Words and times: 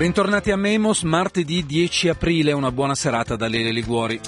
Bentornati 0.00 0.50
a 0.50 0.56
Memos, 0.56 1.02
martedì 1.02 1.66
10 1.66 2.08
aprile, 2.08 2.52
una 2.52 2.72
buona 2.72 2.94
serata 2.94 3.36
da 3.36 3.48
Lele 3.48 3.70
Liguori. 3.70 4.18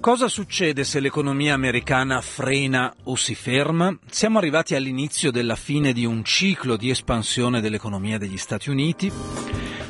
Cosa 0.00 0.28
succede 0.28 0.82
se 0.82 0.98
l'economia 1.00 1.52
americana 1.52 2.22
frena 2.22 2.90
o 3.02 3.14
si 3.14 3.34
ferma? 3.34 3.94
Siamo 4.08 4.38
arrivati 4.38 4.74
all'inizio 4.74 5.30
della 5.30 5.54
fine 5.54 5.92
di 5.92 6.06
un 6.06 6.24
ciclo 6.24 6.78
di 6.78 6.88
espansione 6.88 7.60
dell'economia 7.60 8.16
degli 8.16 8.38
Stati 8.38 8.70
Uniti. 8.70 9.12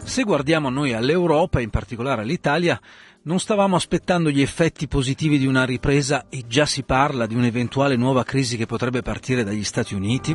Se 0.03 0.25
guardiamo 0.25 0.71
noi 0.71 0.93
all'Europa, 0.93 1.61
in 1.61 1.71
particolare 1.71 2.23
all'Italia, 2.23 2.81
non 3.27 3.41
stavamo 3.41 3.75
aspettando 3.75 4.31
gli 4.31 4.41
effetti 4.41 4.87
positivi 4.87 5.37
di 5.37 5.47
una 5.47 5.65
ripresa 5.65 6.27
e 6.29 6.45
già 6.47 6.65
si 6.65 6.85
parla 6.85 7.27
di 7.27 7.35
un'eventuale 7.35 7.97
nuova 7.97 8.23
crisi 8.23 8.57
che 8.57 8.67
potrebbe 8.67 9.03
partire 9.03 9.43
dagli 9.43 9.65
Stati 9.65 9.97
Uniti? 9.97 10.33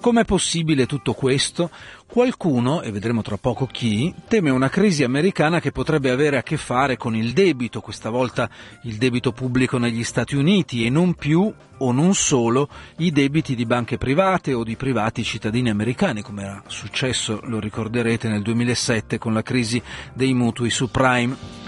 Com'è 0.00 0.24
possibile 0.26 0.84
tutto 0.84 1.14
questo? 1.14 1.70
Qualcuno, 2.06 2.82
e 2.82 2.92
vedremo 2.92 3.22
tra 3.22 3.38
poco 3.38 3.64
chi, 3.64 4.14
teme 4.28 4.50
una 4.50 4.68
crisi 4.68 5.02
americana 5.02 5.60
che 5.60 5.72
potrebbe 5.72 6.10
avere 6.10 6.36
a 6.36 6.42
che 6.42 6.58
fare 6.58 6.98
con 6.98 7.16
il 7.16 7.32
debito, 7.32 7.80
questa 7.80 8.10
volta 8.10 8.50
il 8.82 8.96
debito 8.96 9.32
pubblico 9.32 9.78
negli 9.78 10.04
Stati 10.04 10.36
Uniti 10.36 10.84
e 10.84 10.90
non 10.90 11.14
più 11.14 11.50
o 11.78 11.92
non 11.92 12.14
solo 12.14 12.68
i 12.98 13.12
debiti 13.12 13.54
di 13.54 13.64
banche 13.64 13.96
private 13.96 14.52
o 14.52 14.62
di 14.62 14.76
privati 14.76 15.24
cittadini 15.24 15.70
americani, 15.70 16.20
come 16.20 16.42
era 16.42 16.62
successo, 16.66 17.40
lo 17.44 17.58
ricorderete, 17.58 18.28
nel 18.28 18.42
2007 18.42 19.16
con 19.16 19.32
la 19.32 19.42
crisi 19.42 19.82
dei 20.12 20.34
mutui 20.34 20.68
subprime. 20.68 21.65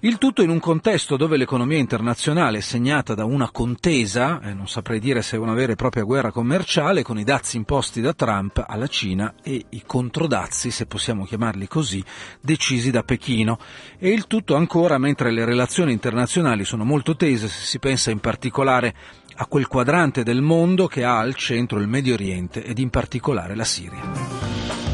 Il 0.00 0.18
tutto 0.18 0.42
in 0.42 0.50
un 0.50 0.60
contesto 0.60 1.16
dove 1.16 1.36
l'economia 1.36 1.78
internazionale 1.78 2.58
è 2.58 2.60
segnata 2.60 3.14
da 3.14 3.24
una 3.24 3.50
contesa, 3.50 4.40
eh, 4.40 4.54
non 4.54 4.68
saprei 4.68 5.00
dire 5.00 5.22
se 5.22 5.34
è 5.34 5.40
una 5.40 5.54
vera 5.54 5.72
e 5.72 5.74
propria 5.74 6.04
guerra 6.04 6.30
commerciale, 6.30 7.02
con 7.02 7.18
i 7.18 7.24
dazi 7.24 7.56
imposti 7.56 8.00
da 8.00 8.12
Trump 8.12 8.64
alla 8.64 8.86
Cina 8.86 9.34
e 9.42 9.64
i 9.70 9.82
controdazi, 9.84 10.70
se 10.70 10.86
possiamo 10.86 11.24
chiamarli 11.24 11.66
così, 11.66 12.04
decisi 12.40 12.92
da 12.92 13.02
Pechino. 13.02 13.58
E 13.98 14.10
il 14.10 14.28
tutto 14.28 14.54
ancora 14.54 14.98
mentre 14.98 15.32
le 15.32 15.44
relazioni 15.44 15.90
internazionali 15.90 16.64
sono 16.64 16.84
molto 16.84 17.16
tese, 17.16 17.48
se 17.48 17.66
si 17.66 17.80
pensa 17.80 18.12
in 18.12 18.20
particolare 18.20 18.94
a 19.34 19.46
quel 19.46 19.66
quadrante 19.66 20.22
del 20.22 20.42
mondo 20.42 20.86
che 20.86 21.02
ha 21.02 21.18
al 21.18 21.34
centro 21.34 21.80
il 21.80 21.88
Medio 21.88 22.14
Oriente 22.14 22.62
ed 22.62 22.78
in 22.78 22.90
particolare 22.90 23.56
la 23.56 23.64
Siria. 23.64 24.87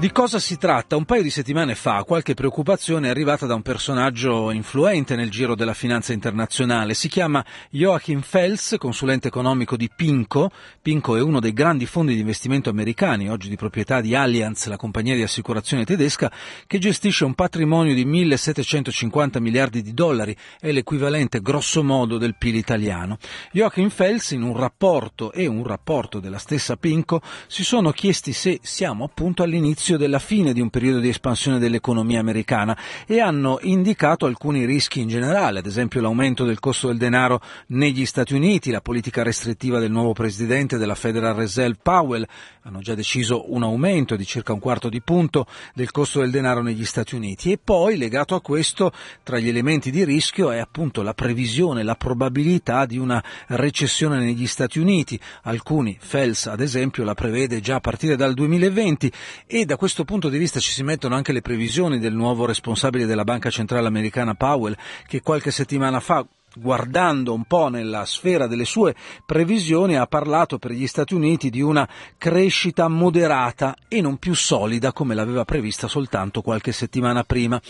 Di 0.00 0.12
cosa 0.12 0.38
si 0.38 0.56
tratta? 0.56 0.96
Un 0.96 1.04
paio 1.04 1.20
di 1.20 1.28
settimane 1.28 1.74
fa 1.74 2.04
qualche 2.04 2.32
preoccupazione 2.32 3.08
è 3.08 3.10
arrivata 3.10 3.44
da 3.44 3.54
un 3.54 3.60
personaggio 3.60 4.50
influente 4.50 5.14
nel 5.14 5.28
giro 5.28 5.54
della 5.54 5.74
finanza 5.74 6.14
internazionale. 6.14 6.94
Si 6.94 7.06
chiama 7.06 7.44
Joachim 7.68 8.22
Fels, 8.22 8.76
consulente 8.78 9.28
economico 9.28 9.76
di 9.76 9.90
Pinco. 9.94 10.50
Pinco 10.80 11.16
è 11.16 11.20
uno 11.20 11.38
dei 11.38 11.52
grandi 11.52 11.84
fondi 11.84 12.14
di 12.14 12.20
investimento 12.20 12.70
americani, 12.70 13.28
oggi 13.28 13.50
di 13.50 13.56
proprietà 13.56 14.00
di 14.00 14.14
Allianz, 14.14 14.68
la 14.68 14.78
compagnia 14.78 15.14
di 15.14 15.22
assicurazione 15.22 15.84
tedesca, 15.84 16.32
che 16.66 16.78
gestisce 16.78 17.26
un 17.26 17.34
patrimonio 17.34 17.92
di 17.92 18.06
1750 18.06 19.38
miliardi 19.38 19.82
di 19.82 19.92
dollari, 19.92 20.34
è 20.60 20.72
l'equivalente 20.72 21.42
grosso 21.42 21.84
modo 21.84 22.16
del 22.16 22.36
PIL 22.38 22.54
italiano. 22.54 23.18
Joachim 23.52 23.90
Fels, 23.90 24.30
in 24.30 24.44
un 24.44 24.56
rapporto 24.56 25.30
e 25.30 25.46
un 25.46 25.62
rapporto 25.62 26.20
della 26.20 26.38
stessa 26.38 26.78
Pinco, 26.78 27.20
si 27.48 27.64
sono 27.64 27.90
chiesti 27.90 28.32
se 28.32 28.60
siamo 28.62 29.04
appunto 29.04 29.42
all'inizio 29.42 29.88
all'inizio 29.90 29.96
della 29.96 30.18
fine 30.18 30.52
di 30.52 30.60
un 30.60 30.70
periodo 30.70 31.00
di 31.00 31.08
espansione 31.08 31.58
dell'economia 31.58 32.20
americana 32.20 32.76
e 33.06 33.20
hanno 33.20 33.58
indicato 33.62 34.26
alcuni 34.26 34.64
rischi 34.64 35.00
in 35.00 35.08
generale, 35.08 35.60
ad 35.60 35.66
esempio 35.66 36.00
l'aumento 36.00 36.44
del 36.44 36.60
costo 36.60 36.88
del 36.88 36.98
denaro 36.98 37.40
negli 37.68 38.06
Stati 38.06 38.34
Uniti, 38.34 38.70
la 38.70 38.80
politica 38.80 39.22
restrittiva 39.22 39.78
del 39.78 39.90
nuovo 39.90 40.12
presidente 40.12 40.78
della 40.78 40.94
Federal 40.94 41.34
Reserve 41.34 41.78
Powell, 41.82 42.26
hanno 42.62 42.80
già 42.80 42.94
deciso 42.94 43.52
un 43.52 43.62
aumento 43.62 44.16
di 44.16 44.26
circa 44.26 44.52
un 44.52 44.58
quarto 44.60 44.88
di 44.88 45.00
punto 45.00 45.46
del 45.74 45.90
costo 45.90 46.20
del 46.20 46.30
denaro 46.30 46.62
negli 46.62 46.84
Stati 46.84 47.14
Uniti 47.14 47.52
e 47.52 47.58
poi 47.62 47.96
legato 47.96 48.34
a 48.34 48.42
questo 48.42 48.92
tra 49.22 49.38
gli 49.38 49.48
elementi 49.48 49.90
di 49.90 50.04
rischio 50.04 50.50
è 50.50 50.58
appunto 50.58 51.02
la 51.02 51.14
previsione, 51.14 51.82
la 51.82 51.94
probabilità 51.94 52.84
di 52.84 52.98
una 52.98 53.22
recessione 53.48 54.18
negli 54.18 54.46
Stati 54.46 54.78
Uniti. 54.78 55.18
Alcuni, 55.44 55.96
Fels 55.98 56.46
ad 56.46 56.60
esempio, 56.60 57.02
la 57.02 57.14
prevede 57.14 57.60
già 57.60 57.76
a 57.76 57.80
partire 57.80 58.14
dal 58.14 58.34
2020 58.34 59.10
e 59.46 59.64
da 59.64 59.76
questo 59.80 60.04
punto 60.04 60.28
di 60.28 60.36
vista 60.36 60.60
ci 60.60 60.72
si 60.72 60.82
mettono 60.82 61.14
anche 61.14 61.32
le 61.32 61.40
previsioni 61.40 61.98
del 61.98 62.12
nuovo 62.12 62.44
responsabile 62.44 63.06
della 63.06 63.24
Banca 63.24 63.48
Centrale 63.48 63.86
Americana 63.86 64.34
Powell, 64.34 64.76
che 65.06 65.22
qualche 65.22 65.50
settimana 65.50 66.00
fa 66.00 66.22
guardando 66.54 67.32
un 67.32 67.44
po' 67.44 67.68
nella 67.68 68.04
sfera 68.04 68.46
delle 68.46 68.64
sue 68.64 68.94
previsioni, 69.24 69.96
ha 69.96 70.06
parlato 70.06 70.58
per 70.58 70.72
gli 70.72 70.86
Stati 70.86 71.14
Uniti 71.14 71.50
di 71.50 71.60
una 71.60 71.88
crescita 72.18 72.88
moderata 72.88 73.76
e 73.88 74.00
non 74.00 74.16
più 74.18 74.34
solida 74.34 74.92
come 74.92 75.14
l'aveva 75.14 75.44
prevista 75.44 75.88
soltanto 75.88 76.42
qualche 76.42 76.72
settimana 76.72 77.22
prima. 77.24 77.60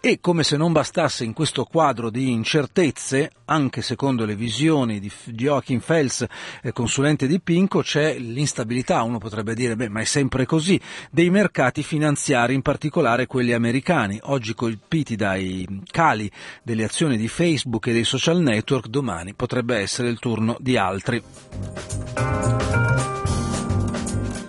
E 0.00 0.20
come 0.20 0.44
se 0.44 0.56
non 0.56 0.72
bastasse 0.72 1.24
in 1.24 1.32
questo 1.32 1.64
quadro 1.64 2.08
di 2.08 2.30
incertezze, 2.30 3.32
anche 3.46 3.82
secondo 3.82 4.24
le 4.24 4.36
visioni 4.36 5.00
di 5.00 5.10
Joachim 5.24 5.80
Fels, 5.80 6.24
eh, 6.62 6.70
consulente 6.72 7.26
di 7.26 7.40
Pinco, 7.40 7.82
c'è 7.82 8.16
l'instabilità, 8.16 9.02
uno 9.02 9.18
potrebbe 9.18 9.54
dire, 9.54 9.74
beh, 9.74 9.88
ma 9.88 10.00
è 10.00 10.04
sempre 10.04 10.46
così, 10.46 10.80
dei 11.10 11.30
mercati 11.30 11.82
finanziari, 11.82 12.54
in 12.54 12.62
particolare 12.62 13.26
quelli 13.26 13.52
americani, 13.52 14.20
oggi 14.24 14.54
colpiti 14.54 15.16
dai 15.16 15.66
cali 15.90 16.30
delle 16.62 16.84
azioni 16.84 17.16
di 17.16 17.26
Facebook 17.26 17.88
e 17.88 17.92
dei 17.92 18.04
social 18.04 18.27
network, 18.36 18.88
domani 18.88 19.32
potrebbe 19.32 19.76
essere 19.76 20.08
il 20.08 20.18
turno 20.18 20.56
di 20.60 20.76
altri. 20.76 21.22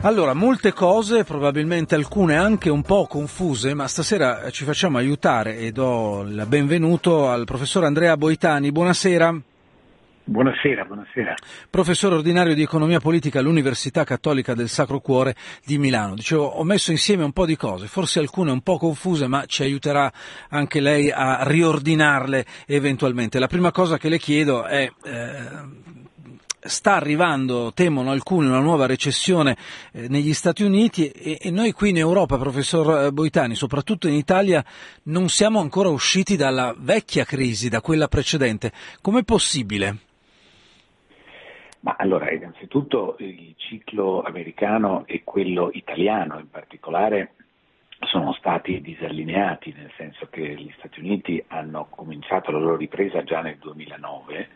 Allora, 0.01 0.33
molte 0.33 0.71
cose, 0.71 1.23
probabilmente 1.23 1.95
alcune 1.95 2.37
anche 2.37 2.69
un 2.69 2.83
po' 2.83 3.05
confuse, 3.05 3.73
ma 3.73 3.87
stasera 3.87 4.49
ci 4.49 4.63
facciamo 4.63 4.97
aiutare 4.97 5.57
e 5.57 5.71
do 5.71 6.21
il 6.21 6.45
benvenuto 6.47 7.29
al 7.29 7.45
professor 7.45 7.83
Andrea 7.83 8.15
Boitani. 8.15 8.71
Buonasera. 8.71 9.41
Buonasera, 10.29 10.85
buonasera. 10.85 11.33
Professore 11.71 12.13
ordinario 12.13 12.53
di 12.53 12.61
economia 12.61 12.99
politica 12.99 13.39
all'Università 13.39 14.03
Cattolica 14.03 14.53
del 14.53 14.69
Sacro 14.69 14.99
Cuore 14.99 15.35
di 15.65 15.79
Milano. 15.79 16.13
Dicevo, 16.13 16.43
ho 16.45 16.63
messo 16.63 16.91
insieme 16.91 17.23
un 17.23 17.31
po' 17.31 17.47
di 17.47 17.55
cose, 17.55 17.87
forse 17.87 18.19
alcune 18.19 18.51
un 18.51 18.61
po' 18.61 18.77
confuse, 18.77 19.25
ma 19.25 19.45
ci 19.47 19.63
aiuterà 19.63 20.11
anche 20.49 20.81
lei 20.81 21.09
a 21.09 21.41
riordinarle 21.41 22.45
eventualmente. 22.67 23.39
La 23.39 23.47
prima 23.47 23.71
cosa 23.71 23.97
che 23.97 24.07
le 24.07 24.19
chiedo 24.19 24.65
è 24.65 24.87
eh, 25.03 25.47
sta 26.59 26.93
arrivando, 26.93 27.71
temono 27.73 28.11
alcuni, 28.11 28.45
una 28.45 28.59
nuova 28.59 28.85
recessione 28.85 29.57
eh, 29.91 30.09
negli 30.09 30.35
Stati 30.35 30.61
Uniti 30.61 31.09
e, 31.09 31.49
noi 31.49 31.71
qui 31.71 31.89
in 31.89 31.97
Europa, 31.97 32.37
professor 32.37 33.05
eh, 33.05 33.11
Boitani, 33.11 33.55
soprattutto 33.55 34.07
in 34.07 34.13
Italia, 34.13 34.63
non 35.05 35.27
siamo 35.27 35.59
ancora 35.59 35.89
usciti 35.89 36.35
dalla 36.35 36.75
vecchia 36.77 37.23
crisi, 37.23 37.67
da 37.67 37.81
quella 37.81 38.07
precedente. 38.07 38.71
Com'è 39.01 39.23
possibile? 39.23 40.01
Ma 41.81 41.95
allora, 41.97 42.31
innanzitutto 42.31 43.15
il 43.19 43.53
ciclo 43.57 44.21
americano 44.21 45.03
e 45.05 45.23
quello 45.23 45.69
italiano 45.71 46.37
in 46.39 46.49
particolare 46.49 47.33
sono 48.01 48.33
stati 48.33 48.81
disallineati, 48.81 49.73
nel 49.73 49.91
senso 49.95 50.27
che 50.29 50.55
gli 50.55 50.71
Stati 50.77 50.99
Uniti 50.99 51.43
hanno 51.47 51.87
cominciato 51.89 52.51
la 52.51 52.59
loro 52.59 52.75
ripresa 52.75 53.23
già 53.23 53.41
nel 53.41 53.57
2009 53.57 54.49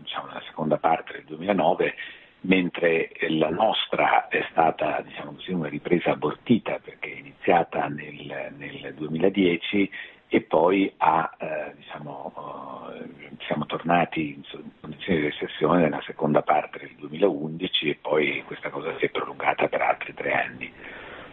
diciamo, 0.00 0.26
nella 0.26 0.42
seconda 0.46 0.78
parte 0.78 1.12
del 1.12 1.24
2009, 1.24 1.94
mentre 2.42 3.10
la 3.28 3.50
nostra 3.50 4.28
è 4.28 4.44
stata 4.50 5.02
diciamo 5.02 5.32
così, 5.32 5.52
una 5.52 5.68
ripresa 5.68 6.10
abortita 6.10 6.78
perché 6.82 7.12
è 7.12 7.18
iniziata 7.18 7.86
nel, 7.86 8.52
nel 8.56 8.94
2010 8.94 9.90
e 10.32 10.42
poi 10.42 10.90
ha, 10.98 11.28
eh, 11.38 11.74
diciamo, 11.74 12.88
eh, 12.94 13.36
siamo 13.46 13.66
tornati 13.66 14.34
in 14.34 14.42
condizioni 14.80 15.18
di 15.18 15.24
recessione 15.26 15.82
nella 15.82 16.00
seconda 16.02 16.42
parte 16.42 16.78
del 16.78 16.94
2011 16.98 17.90
e 17.90 17.98
poi 18.00 18.40
questa 18.46 18.70
cosa 18.70 18.96
si 18.98 19.06
è 19.06 19.10
prolungata 19.10 19.66
per 19.66 19.82
altri 19.82 20.14
tre 20.14 20.32
anni 20.32 20.72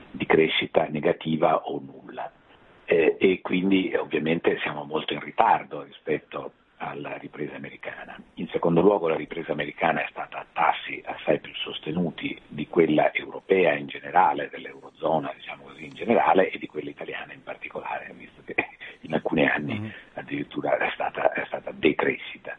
di 0.09 0.25
crescita 0.25 0.87
negativa 0.89 1.67
o 1.67 1.79
nulla. 1.79 2.31
Eh, 2.85 3.17
e 3.19 3.41
quindi 3.41 3.93
ovviamente 3.95 4.57
siamo 4.61 4.83
molto 4.83 5.13
in 5.13 5.19
ritardo 5.19 5.83
rispetto 5.83 6.53
alla 6.77 7.17
ripresa 7.17 7.55
americana. 7.55 8.19
In 8.35 8.47
secondo 8.47 8.81
luogo 8.81 9.07
la 9.07 9.15
ripresa 9.15 9.51
americana 9.51 10.01
è 10.01 10.07
stata 10.09 10.39
a 10.39 10.45
tassi 10.51 11.01
assai 11.05 11.39
più 11.39 11.53
sostenuti 11.53 12.39
di 12.47 12.67
quella 12.67 13.13
europea 13.13 13.73
in 13.73 13.87
generale, 13.87 14.49
dell'Eurozona 14.49 15.31
diciamo 15.35 15.65
così 15.65 15.85
in 15.85 15.93
generale 15.93 16.49
e 16.49 16.57
di 16.57 16.67
quella 16.67 16.89
italiana 16.89 17.33
in 17.33 17.43
particolare, 17.43 18.11
visto 18.17 18.41
che 18.43 18.55
in 19.07 19.13
alcuni 19.13 19.47
anni 19.47 19.79
mm. 19.79 19.87
addirittura 20.13 20.77
è 20.77 20.89
stata, 20.93 21.31
è 21.31 21.43
stata, 21.47 21.71
decrescita. 21.71 22.55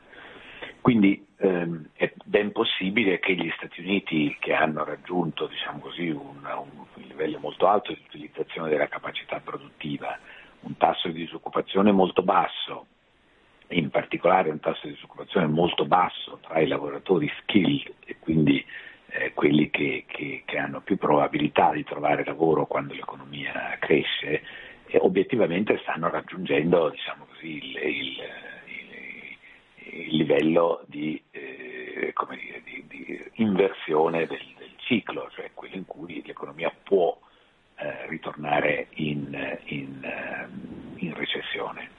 Quindi 0.81 1.25
ehm, 1.37 1.91
è 1.95 2.13
ben 2.25 2.53
possibile 2.53 3.19
che 3.19 3.35
gli 3.35 3.51
Stati 3.57 3.81
Uniti, 3.81 4.37
che 4.41 4.55
hanno 4.55 4.85
raggiunto 4.85 5.47
diciamo 5.47 5.79
così, 5.81 6.09
un, 6.09 6.39
un, 6.45 6.87
livello 7.07 7.39
molto 7.39 7.67
alto 7.67 7.93
di 7.93 8.03
utilizzazione 8.07 8.69
della 8.69 8.89
capacità 8.89 9.41
produttiva, 9.41 10.19
un 10.61 10.77
tasso 10.77 11.09
di 11.09 11.15
disoccupazione 11.15 11.93
molto 11.93 12.23
basso, 12.23 12.87
in 13.69 13.91
particolare 13.91 14.51
un 14.51 14.61
tasso 14.61 14.87
di 14.87 14.95
disoccupazione 14.95 15.47
molto 15.47 15.85
basso 15.85 16.39
tra 16.43 16.61
i 16.61 16.67
lavoratori 16.67 17.31
skilled 17.41 17.93
e 18.05 18.17
quindi 18.19 18.65
eh, 19.11 19.33
quelli 19.35 19.71
che, 19.71 20.05
che, 20.07 20.43
che, 20.45 20.59
hanno 20.59 20.81
più 20.81 20.97
probabilità 20.97 21.73
di 21.73 21.85
trovare 21.85 22.25
lavoro 22.25 22.67
quando 22.67 22.95
l'economia 22.95 23.77
cresce, 23.79 24.43
eh, 24.89 24.99
obiettivamente 24.99 25.79
stanno 25.83 26.11
raggiungendo 26.11 26.91
diciamo 26.91 27.27
così, 27.27 27.57
il, 27.57 27.77
il, 27.77 28.19
il, 28.67 29.99
il, 30.01 30.17
livello 30.17 30.83
di, 30.87 31.23
eh, 31.31 32.13
dire, 32.13 32.63
di, 32.65 32.85
di 32.89 33.31
inversione 33.35 34.27
del, 34.27 34.45
del, 34.57 34.67
ciclo, 34.79 35.29
cioè 35.35 35.51
quello 35.53 35.75
in 35.77 35.85
cui 35.85 36.23
l'economia 36.25 36.73
può 36.83 37.19
eh, 37.77 38.07
ritornare 38.09 38.87
in, 38.93 39.59
in, 39.65 40.01
ehm, 40.03 40.95
in 40.97 41.15
recessione. 41.15 41.91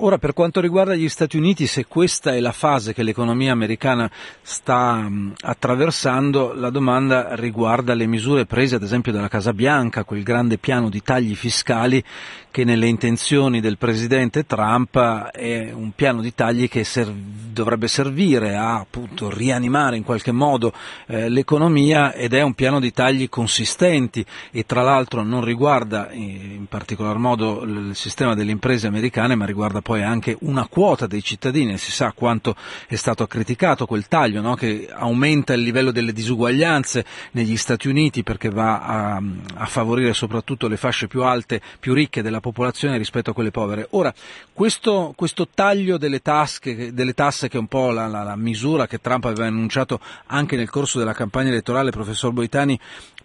Ora, 0.00 0.16
per 0.16 0.32
quanto 0.32 0.60
riguarda 0.60 0.94
gli 0.94 1.08
Stati 1.08 1.36
Uniti, 1.36 1.66
se 1.66 1.86
questa 1.86 2.32
è 2.32 2.38
la 2.38 2.52
fase 2.52 2.94
che 2.94 3.02
l'economia 3.02 3.50
americana 3.50 4.08
sta 4.42 5.10
attraversando, 5.40 6.52
la 6.54 6.70
domanda 6.70 7.34
riguarda 7.34 7.94
le 7.94 8.06
misure 8.06 8.46
prese 8.46 8.76
ad 8.76 8.84
esempio 8.84 9.10
dalla 9.10 9.26
Casa 9.26 9.52
Bianca, 9.52 10.04
quel 10.04 10.22
grande 10.22 10.56
piano 10.56 10.88
di 10.88 11.02
tagli 11.02 11.34
fiscali 11.34 12.04
che 12.50 12.64
nelle 12.64 12.86
intenzioni 12.86 13.60
del 13.60 13.76
presidente 13.76 14.46
Trump 14.46 14.96
è 15.30 15.70
un 15.72 15.92
piano 15.92 16.20
di 16.20 16.34
tagli 16.34 16.68
che 16.68 16.82
serv- 16.82 17.14
dovrebbe 17.52 17.88
servire 17.88 18.56
a 18.56 18.78
appunto 18.78 19.30
rianimare 19.30 19.96
in 19.96 20.02
qualche 20.02 20.32
modo 20.32 20.72
eh, 21.06 21.28
l'economia 21.28 22.14
ed 22.14 22.32
è 22.34 22.42
un 22.42 22.54
piano 22.54 22.80
di 22.80 22.92
tagli 22.92 23.28
consistenti 23.28 24.24
e 24.50 24.64
tra 24.64 24.82
l'altro 24.82 25.22
non 25.22 25.44
riguarda 25.44 26.10
in 26.12 26.66
particolar 26.68 27.18
modo 27.18 27.62
il 27.62 27.94
sistema 27.94 28.34
delle 28.34 28.50
imprese 28.50 28.86
americane 28.86 29.34
ma 29.34 29.44
riguarda 29.44 29.82
poi 29.88 30.02
anche 30.02 30.36
una 30.40 30.66
quota 30.66 31.06
dei 31.06 31.22
cittadini, 31.22 31.78
si 31.78 31.90
sa 31.90 32.12
quanto 32.12 32.54
è 32.86 32.94
stato 32.94 33.26
criticato 33.26 33.86
quel 33.86 34.06
taglio 34.06 34.42
no? 34.42 34.54
che 34.54 34.86
aumenta 34.92 35.54
il 35.54 35.62
livello 35.62 35.92
delle 35.92 36.12
disuguaglianze 36.12 37.06
negli 37.30 37.56
Stati 37.56 37.88
Uniti 37.88 38.22
perché 38.22 38.50
va 38.50 38.82
a, 38.82 39.22
a, 39.54 39.64
favorire 39.64 40.12
soprattutto 40.12 40.68
le 40.68 40.76
fasce 40.76 41.06
più 41.06 41.22
alte, 41.22 41.62
più 41.80 41.94
ricche 41.94 42.20
della 42.20 42.40
popolazione 42.40 42.98
rispetto 42.98 43.30
a 43.30 43.32
quelle 43.32 43.50
povere. 43.50 43.86
Ora, 43.92 44.12
questo, 44.52 45.14
questo 45.16 45.48
taglio 45.54 45.96
delle, 45.96 46.20
tasche, 46.20 46.92
delle, 46.92 47.14
tasse 47.14 47.48
che 47.48 47.56
è 47.56 47.60
un 47.60 47.66
po' 47.66 47.90
la, 47.90 48.06
la, 48.08 48.22
la 48.22 48.36
misura 48.36 48.86
che 48.86 49.00
Trump 49.00 49.24
aveva 49.24 49.46
annunciato 49.46 50.00
anche 50.26 50.54
nel 50.56 50.68
corso 50.68 50.98
della 50.98 51.14
campagna 51.14 51.48
elettorale, 51.48 51.92
professor 51.92 52.30
Boitani, 52.30 52.78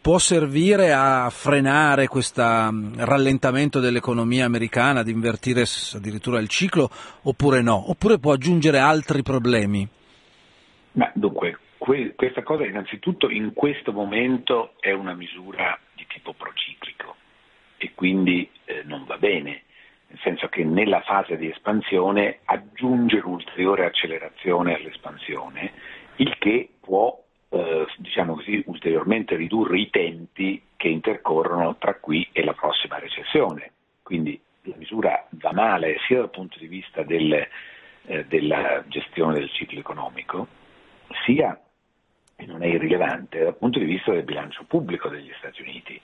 può 0.03 0.19
servire 0.19 0.91
a 0.91 1.29
frenare 1.29 2.07
questo 2.07 2.41
rallentamento 2.41 3.79
dell'economia 3.79 4.43
americana, 4.43 4.99
ad 4.99 5.07
invertire 5.07 5.65
addirittura 5.93 6.41
il 6.41 6.49
ciclo, 6.53 6.89
oppure 7.23 7.61
no? 7.61 7.89
Oppure 7.89 8.19
può 8.19 8.33
aggiungere 8.33 8.77
altri 8.77 9.23
problemi? 9.23 9.87
Ma 10.93 11.11
dunque, 11.15 11.57
que- 11.79 12.13
questa 12.15 12.43
cosa 12.43 12.65
innanzitutto 12.65 13.29
in 13.29 13.53
questo 13.53 13.91
momento 13.91 14.73
è 14.79 14.91
una 14.91 15.15
misura 15.15 15.77
di 15.95 16.05
tipo 16.07 16.33
prociclico 16.33 17.15
e 17.77 17.91
quindi 17.95 18.47
eh, 18.65 18.83
non 18.85 19.03
va 19.05 19.17
bene, 19.17 19.63
nel 20.07 20.19
senso 20.21 20.47
che 20.47 20.63
nella 20.63 21.01
fase 21.01 21.35
di 21.37 21.49
espansione 21.49 22.39
aggiunge 22.45 23.17
un'ulteriore 23.17 23.85
accelerazione 23.85 24.75
all'espansione, 24.75 25.71
il 26.17 26.37
che 26.37 26.69
può 26.79 27.19
eh, 27.49 27.85
diciamo 27.97 28.35
così, 28.35 28.61
ulteriormente 28.67 29.35
ridurre 29.35 29.79
i 29.79 29.89
tempi 29.89 30.61
che 30.75 30.87
intercorrono 30.87 31.77
tra 31.77 31.95
qui 31.95 32.27
e 32.31 32.43
la 32.43 32.53
prossima 32.53 32.99
recessione. 32.99 33.71
Quindi 34.01 34.39
la 34.63 34.75
misura 34.77 35.27
va 35.31 35.51
male 35.51 35.97
sia 36.07 36.19
dal 36.19 36.29
punto 36.29 36.57
di 36.59 36.67
vista 36.67 37.03
del, 37.03 37.47
eh, 38.05 38.25
della 38.25 38.83
gestione 38.87 39.35
del 39.35 39.49
ciclo 39.51 39.79
economico, 39.79 40.47
sia, 41.25 41.59
e 42.35 42.45
non 42.45 42.63
è 42.63 42.67
irrilevante, 42.67 43.43
dal 43.43 43.57
punto 43.57 43.79
di 43.79 43.85
vista 43.85 44.11
del 44.11 44.23
bilancio 44.23 44.63
pubblico 44.65 45.09
degli 45.09 45.31
Stati 45.37 45.61
Uniti, 45.61 45.99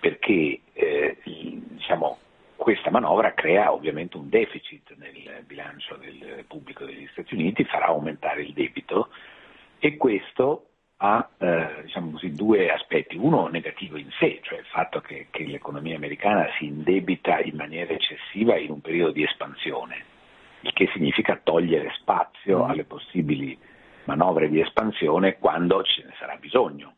perché 0.00 0.60
eh, 0.72 1.18
diciamo, 1.24 2.18
questa 2.56 2.90
manovra 2.90 3.34
crea 3.34 3.72
ovviamente 3.72 4.16
un 4.16 4.28
deficit 4.28 4.94
nel 4.96 5.42
bilancio 5.44 5.96
del 5.96 6.44
pubblico 6.46 6.84
degli 6.84 7.08
Stati 7.12 7.34
Uniti, 7.34 7.64
farà 7.64 7.86
aumentare 7.86 8.42
il 8.42 8.52
debito 8.52 9.08
e 9.78 9.96
questo 9.96 10.66
ha 11.04 11.28
eh, 11.38 11.82
diciamo 11.82 12.12
così, 12.12 12.30
due 12.30 12.70
aspetti, 12.70 13.16
uno 13.16 13.48
negativo 13.48 13.96
in 13.96 14.08
sé, 14.20 14.38
cioè 14.42 14.60
il 14.60 14.66
fatto 14.66 15.00
che, 15.00 15.26
che, 15.30 15.44
l'economia 15.44 15.96
americana 15.96 16.46
si 16.56 16.66
indebita 16.66 17.40
in 17.40 17.56
maniera 17.56 17.92
eccessiva 17.92 18.56
in 18.56 18.70
un 18.70 18.80
periodo 18.80 19.10
di 19.10 19.24
espansione, 19.24 20.04
il 20.60 20.72
che 20.72 20.88
significa 20.92 21.40
togliere 21.42 21.92
spazio 21.98 22.64
mm. 22.64 22.70
alle 22.70 22.84
possibili 22.84 23.58
manovre 24.04 24.48
di 24.48 24.60
espansione 24.60 25.38
quando 25.38 25.82
ce 25.82 26.04
ne 26.04 26.14
sarà 26.20 26.36
bisogno, 26.36 26.94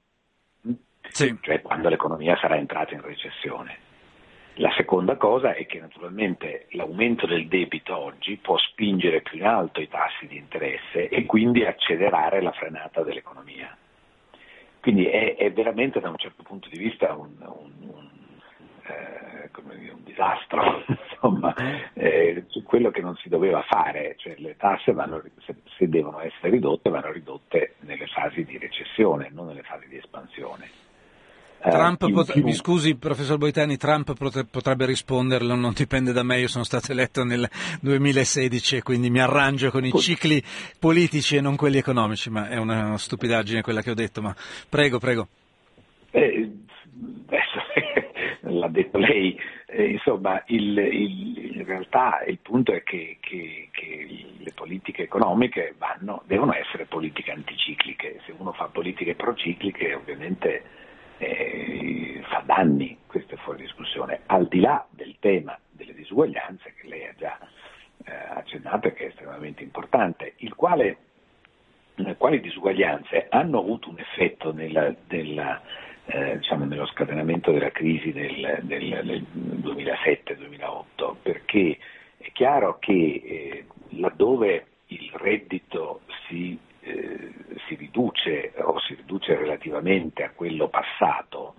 sì. 1.09 1.35
cioè 1.41 1.63
quando 1.63 1.89
l'economia 1.89 2.37
sarà 2.37 2.57
entrata 2.57 2.93
in 2.93 3.01
recessione. 3.01 3.79
La 4.59 4.73
seconda 4.77 5.17
cosa 5.17 5.55
è 5.55 5.65
che 5.65 5.81
naturalmente 5.81 6.67
l'aumento 6.73 7.27
del 7.27 7.49
debito 7.49 7.97
oggi 7.97 8.37
può 8.37 8.59
spingere 8.59 9.23
più 9.23 9.39
in 9.39 9.47
alto 9.47 9.81
i 9.81 9.89
tassi 9.89 10.27
di 10.27 10.37
interesse 10.37 11.09
e 11.09 11.25
quindi 11.25 11.65
accelerare 11.65 12.43
la 12.43 12.53
frenata 12.53 13.03
dell'economia. 13.03 13.75
Quindi 14.85 15.07
è, 15.07 15.37
è, 15.37 15.51
veramente 15.51 15.99
da 15.99 16.11
un 16.11 16.19
certo 16.19 16.43
punto 16.43 16.69
di 16.69 16.77
vista 16.77 17.15
un, 17.15 17.31
un, 17.41 17.73
un, 17.89 18.09
eh, 18.87 19.79
dire, 19.79 19.93
un 19.95 20.05
disastro, 20.05 20.85
insomma, 21.11 21.55
eh, 21.95 22.45
quello 22.65 22.91
che 22.91 23.01
non 23.01 23.17
si 23.17 23.31
doveva 23.31 23.63
fare, 23.63 24.15
cioè 24.19 24.35
le 24.37 24.59
tasse 24.59 24.93
vanno, 24.93 25.23
se, 25.47 25.55
se 25.79 25.89
devono 25.89 26.21
essere 26.21 26.51
ridotte 26.51 26.91
vanno 26.91 27.11
ridotte 27.13 27.77
nelle 27.81 28.07
fasi 28.09 28.45
di 28.45 28.59
recessione, 28.59 29.31
non 29.33 29.47
nelle 29.47 29.63
fasi 29.63 29.89
di 29.89 29.97
espansione. 29.97 30.69
Eh, 31.65 31.71
Trump 31.71 32.11
pot- 32.13 32.33
più... 32.33 32.45
Mi 32.45 32.53
scusi, 32.53 32.95
professor 32.95 33.39
Boitani, 33.39 33.79
Trump 33.79 34.13
potrebbe 34.51 34.85
risponderlo, 34.85 35.55
non 35.55 35.73
dipende 35.73 36.13
da 36.13 36.23
me, 36.23 36.39
io 36.39 36.49
sono 36.49 36.63
stato 36.63 36.93
eletto 36.93 37.25
nel 37.25 37.49
2016 37.81 38.77
e 38.77 38.83
quindi 38.83 39.09
mi 39.09 39.21
arrangio 39.21 39.71
con 39.71 39.83
i 39.83 39.91
cicli 39.93 40.43
politici 40.79 41.37
e 41.37 41.41
non 41.41 41.57
quelli 41.57 41.79
economici, 41.79 42.29
ma 42.29 42.49
è 42.49 42.59
una 42.59 42.99
stupidaggine 42.99 43.63
quella 43.63 43.81
che 43.81 43.91
ho 43.91 43.95
detto, 43.95 44.21
ma 44.21 44.35
prego, 44.69 44.99
prego. 44.99 45.29
Eh, 46.11 46.51
l'ha 48.43 48.69
detto 48.69 48.99
lei, 48.99 49.35
eh, 49.67 49.85
insomma, 49.85 50.43
il, 50.49 50.77
il, 50.77 51.57
in 51.57 51.65
realtà 51.65 52.23
il 52.27 52.41
punto 52.43 52.75
è 52.75 52.83
che, 52.83 53.17
che, 53.21 53.69
che 53.71 54.07
le 54.37 54.53
politiche 54.55 55.05
economiche 55.05 55.75
vanno, 55.79 56.23
devono 56.27 56.53
essere 56.55 56.85
politiche 56.85 57.31
anticicliche, 57.31 58.21
se 58.27 58.35
uno 58.37 58.53
fa 58.53 58.67
politiche 58.67 59.15
procicliche 59.15 59.95
ovviamente 59.95 60.83
eh, 61.25 62.21
fa 62.23 62.43
danni, 62.45 62.99
questo 63.07 63.35
è 63.35 63.39
fuori 63.39 63.63
discussione, 63.63 64.21
al 64.27 64.47
di 64.49 64.61
là 64.61 64.87
del 64.91 65.17
tema 65.21 65.59
delle 65.71 65.95
disuguaglianze 65.95 66.75
che 66.75 66.89
lei 66.89 67.07
ha 67.07 67.15
già 67.17 67.39
eh, 68.05 68.13
accennato 68.13 68.89
e 68.89 68.93
che 68.93 69.05
è 69.05 69.09
estremamente 69.09 69.63
importante, 69.63 70.35
il 70.39 70.55
quale, 70.55 70.97
le 71.95 72.17
quali 72.17 72.41
disuguaglianze 72.41 73.27
hanno 73.31 73.59
avuto 73.59 73.89
un 73.89 73.99
effetto 73.99 74.53
nella, 74.53 74.95
nella, 75.09 75.61
eh, 76.07 76.39
diciamo, 76.39 76.65
nello 76.65 76.87
scatenamento 76.87 77.51
della 77.53 77.71
crisi 77.71 78.13
del, 78.13 78.61
del, 78.63 79.01
del 79.05 79.27
2007-2008, 79.33 81.15
perché 81.23 81.79
è 82.19 82.31
chiaro 82.33 82.79
che 82.79 82.93
eh, 82.93 83.65
laddove 83.91 84.67
il 84.89 85.11
reddito 85.15 86.01
si 86.27 86.59
eh, 86.85 87.33
si 87.67 87.75
riduce 87.75 88.53
o 88.59 88.79
si 88.81 88.95
riduce 88.95 89.35
relativamente 89.37 90.23
a 90.23 90.31
quello 90.31 90.69
passato, 90.69 91.55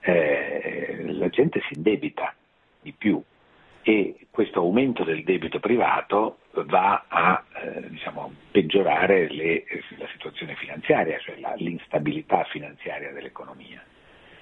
eh, 0.00 1.04
la 1.06 1.28
gente 1.28 1.60
si 1.68 1.74
indebita 1.74 2.34
di 2.80 2.92
più 2.92 3.22
e 3.82 4.26
questo 4.30 4.60
aumento 4.60 5.04
del 5.04 5.22
debito 5.22 5.60
privato 5.60 6.38
va 6.66 7.04
a 7.06 7.44
eh, 7.62 7.88
diciamo, 7.88 8.32
peggiorare 8.50 9.28
le, 9.28 9.64
la 9.96 10.08
situazione 10.12 10.56
finanziaria, 10.56 11.18
cioè 11.20 11.38
la, 11.38 11.54
l'instabilità 11.56 12.42
finanziaria 12.44 13.12
dell'economia. 13.12 13.82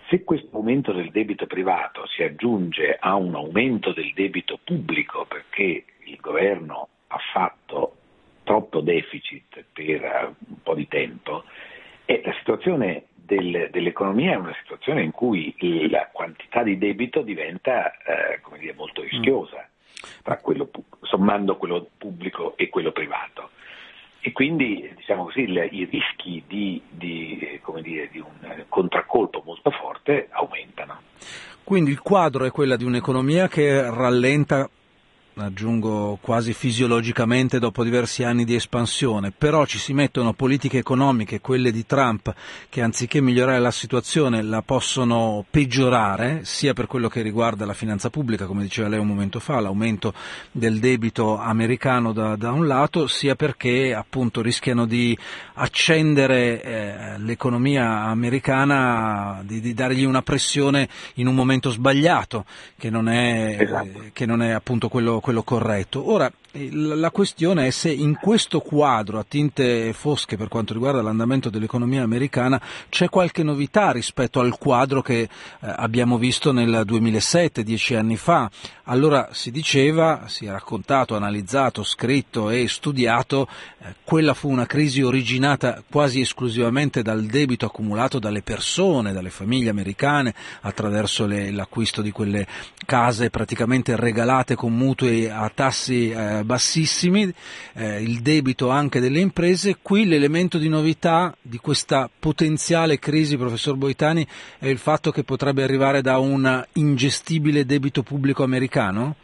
Se 0.09 0.25
questo 0.25 0.57
aumento 0.57 0.93
del 0.93 1.11
debito 1.11 1.47
privato 1.47 2.07
si 2.07 2.23
aggiunge 2.23 2.97
a 2.99 3.14
un 3.17 3.35
aumento 3.35 3.93
del 3.93 4.12
debito 4.14 4.59
pubblico 4.64 5.26
perché 5.26 5.85
il 6.05 6.17
governo 6.21 6.88
ha 7.09 7.19
fatto 7.33 7.93
troppo 8.44 8.80
deficit 8.80 9.64
per 9.72 10.04
eh, 10.04 10.34
un 10.46 10.62
po' 10.62 10.74
di 10.74 10.86
tempo 10.86 11.44
e 12.04 12.22
la 12.24 12.34
situazione 12.38 13.06
del, 13.14 13.68
dell'economia 13.70 14.32
è 14.32 14.36
una 14.36 14.54
situazione 14.62 15.02
in 15.02 15.10
cui 15.10 15.54
la 15.88 16.08
quantità 16.12 16.62
di 16.62 16.78
debito 16.78 17.22
diventa 17.22 17.92
eh, 17.92 18.40
dire, 18.58 18.74
molto 18.74 19.00
mm. 19.00 19.04
rischiosa, 19.08 19.68
quello, 20.42 20.70
sommando 21.02 21.56
quello 21.56 21.88
pubblico 21.96 22.56
e 22.56 22.68
quello 22.68 22.92
privato. 22.92 23.50
E 24.20 24.32
quindi 24.32 24.90
diciamo 24.96 25.24
così, 25.24 25.46
le, 25.46 25.66
i 25.66 25.84
rischi 25.84 26.42
di, 26.46 26.80
di, 26.88 27.60
dire, 27.82 28.08
di 28.10 28.18
un 28.18 28.64
contraccolpo 28.68 29.42
molto 29.44 29.70
forte 29.70 30.28
aumentano. 30.30 31.00
Quindi 31.62 31.90
il 31.90 32.00
quadro 32.00 32.44
è 32.44 32.50
quello 32.50 32.76
di 32.76 32.84
un'economia 32.84 33.48
che 33.48 33.82
rallenta 33.82 34.68
aggiungo 35.37 36.19
quasi 36.21 36.53
fisiologicamente 36.53 37.59
dopo 37.59 37.83
diversi 37.83 38.23
anni 38.23 38.45
di 38.45 38.55
espansione, 38.55 39.33
però 39.37 39.67
ci 39.67 39.79
si 39.79 39.93
mettono 39.93 40.33
politiche 40.33 40.79
economiche, 40.79 41.41
quelle 41.41 41.73
di 41.73 41.87
Trump, 41.87 42.33
che 42.69 42.83
anziché 42.83 43.21
migliorare 43.21 43.59
la 43.59 43.71
situazione 43.71 44.43
la 44.43 44.62
possono 44.62 45.45
peggiorare, 45.49 46.41
sia 46.45 46.73
per 46.73 46.87
quello 46.87 47.09
che 47.09 47.23
riguarda 47.23 47.64
la 47.64 47.75
finanza 47.75 48.11
pubblica, 48.11 48.47
come 48.47 48.62
diceva 48.62 48.88
lei 48.88 48.99
un 48.99 49.07
momento 49.07 49.41
fa, 49.41 49.61
l'aumento 49.61 50.12
del 50.53 50.79
debito 50.79 51.38
americano 51.38 52.12
da, 52.12 52.37
da 52.37 52.53
un 52.53 52.67
lato, 52.67 53.07
sia 53.07 53.35
perché 53.35 53.95
appunto 53.95 54.41
rischiano 54.41 54.87
di 54.87 55.17
accendere 55.55 56.62
eh, 56.62 57.19
l'economia 57.19 58.03
americana, 58.03 59.41
di, 59.45 59.61
di, 59.61 59.75
dargli 59.75 60.05
una 60.05 60.23
pressione 60.23 60.88
in 61.14 61.26
un 61.26 61.35
momento 61.35 61.71
sbagliato, 61.71 62.45
che 62.76 62.91
non 62.91 63.09
è, 63.09 63.57
esatto. 63.59 64.03
eh, 64.03 64.11
che 64.12 64.26
non 64.26 64.43
è 64.43 64.50
appunto 64.50 64.88
quello 64.88 65.21
quello 65.25 65.43
corretto. 65.43 66.11
Ora, 66.11 66.31
la 66.70 67.11
questione 67.11 67.66
è 67.66 67.70
se 67.70 67.90
in 67.90 68.16
questo 68.20 68.61
quadro 68.61 69.18
a 69.18 69.25
tinte 69.26 69.92
fosche 69.92 70.37
per 70.37 70.46
quanto 70.46 70.73
riguarda 70.73 71.02
l'andamento 71.02 71.50
dell'economia 71.50 72.04
americana 72.04 72.61
c'è 72.88 73.08
qualche 73.08 73.42
novità 73.42 73.90
rispetto 73.90 74.38
al 74.38 74.56
quadro 74.56 75.02
che 75.02 75.23
eh, 75.23 75.28
abbiamo 75.61 76.16
visto 76.16 76.52
nel 76.52 76.82
2007, 76.84 77.64
dieci 77.64 77.96
anni 77.96 78.16
fa. 78.16 78.49
Allora 78.84 79.30
si 79.32 79.50
diceva, 79.50 80.25
si 80.26 80.46
è 80.46 80.50
raccontato, 80.50 81.16
analizzato, 81.16 81.82
scritto 81.82 82.50
e 82.50 82.68
studiato, 82.68 83.49
eh, 83.80 83.94
quella 84.04 84.34
fu 84.34 84.49
una 84.49 84.66
crisi 84.66 85.02
originata 85.02 85.82
quasi 85.90 86.20
esclusivamente 86.20 87.02
dal 87.02 87.25
debito 87.25 87.66
accumulato 87.66 88.20
dalle 88.20 88.42
persone, 88.42 89.12
dalle 89.12 89.30
famiglie 89.30 89.70
americane, 89.70 90.34
attraverso 90.61 91.26
le, 91.26 91.50
l'acquisto 91.50 92.00
di 92.00 92.12
quelle 92.12 92.46
case 92.87 93.30
praticamente 93.30 93.96
regalate 93.96 94.54
con 94.54 94.73
mutui 94.73 95.28
a 95.28 95.50
tassi 95.52 96.11
eh, 96.11 96.42
bassissimi, 96.44 97.32
eh, 97.74 98.00
il 98.00 98.20
debito 98.20 98.70
anche 98.70 99.00
delle 99.00 99.20
imprese, 99.20 99.78
qui 99.82 100.06
l'elemento 100.06 100.58
di 100.58 100.68
novità 100.68 101.34
di 101.42 101.58
questa 101.58 102.08
potenziale 102.16 102.98
crisi, 102.98 103.36
professor 103.36 103.76
Boitani, 103.76 104.26
è 104.58 104.66
il 104.66 104.78
fatto 104.78 105.10
che 105.10 105.24
potrebbe 105.24 105.62
arrivare 105.62 106.00
da 106.00 106.18
un 106.18 106.64
ingestibile 106.74 107.64
debito 107.64 108.02
pubblico 108.02 108.42
americano? 108.44 109.16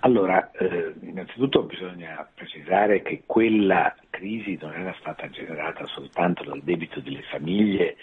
Allora, 0.00 0.50
eh, 0.50 0.94
innanzitutto 1.02 1.62
bisogna 1.62 2.28
precisare 2.34 3.02
che 3.02 3.22
quella 3.24 3.94
crisi 4.10 4.58
non 4.60 4.74
era 4.74 4.94
stata 4.98 5.28
generata 5.30 5.86
soltanto 5.86 6.42
dal 6.42 6.60
debito 6.62 7.00
delle 7.00 7.22
famiglie 7.30 7.96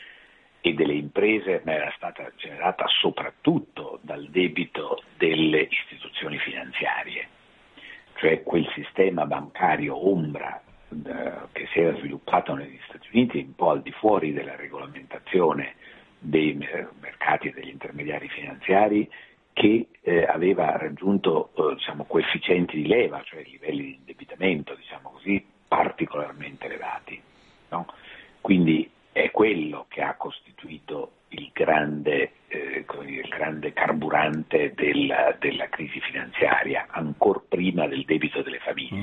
e 0.61 0.73
delle 0.73 0.93
imprese, 0.93 1.61
ma 1.65 1.73
era 1.73 1.91
stata 1.97 2.31
generata 2.37 2.85
soprattutto 2.87 3.99
dal 4.01 4.29
debito 4.29 5.03
delle 5.17 5.67
istituzioni 5.69 6.37
finanziarie 6.37 7.27
cioè 8.15 8.43
quel 8.43 8.67
sistema 8.73 9.25
bancario 9.25 10.07
ombra 10.07 10.61
eh, 10.89 11.31
che 11.51 11.67
si 11.71 11.79
era 11.79 11.97
sviluppato 11.97 12.53
negli 12.53 12.79
Stati 12.87 13.07
Uniti 13.13 13.39
un 13.39 13.55
po' 13.55 13.71
al 13.71 13.81
di 13.81 13.91
fuori 13.91 14.33
della 14.33 14.55
regolamentazione 14.55 15.75
dei 16.19 16.53
mercati 16.53 17.49
e 17.49 17.51
degli 17.51 17.69
intermediari 17.69 18.29
finanziari 18.29 19.09
che 19.51 19.87
eh, 20.01 20.23
aveva 20.23 20.77
raggiunto 20.77 21.51
eh, 21.55 21.75
diciamo, 21.75 22.05
coefficienti 22.05 22.77
di 22.77 22.87
leva, 22.87 23.21
cioè 23.23 23.43
livelli 23.43 23.83
di 23.83 23.95
indebitamento 23.95 24.73
diciamo 24.75 25.11
così, 25.11 25.45
particolarmente 25.67 26.65
elevati. 26.65 27.21
No? 27.69 27.85
Quindi 28.41 28.89
è 29.11 29.29
quello 29.31 29.85
che 29.89 30.01
ha 30.01 30.15
costituito 30.15 31.11
il 31.29 31.49
grande, 31.53 32.31
eh, 32.47 32.85
il 33.05 33.27
grande 33.29 33.73
carburante 33.73 34.73
della, 34.75 35.35
della, 35.39 35.69
crisi 35.69 35.99
finanziaria, 35.99 36.87
ancora 36.89 37.41
prima 37.47 37.87
del 37.87 38.05
debito 38.05 38.41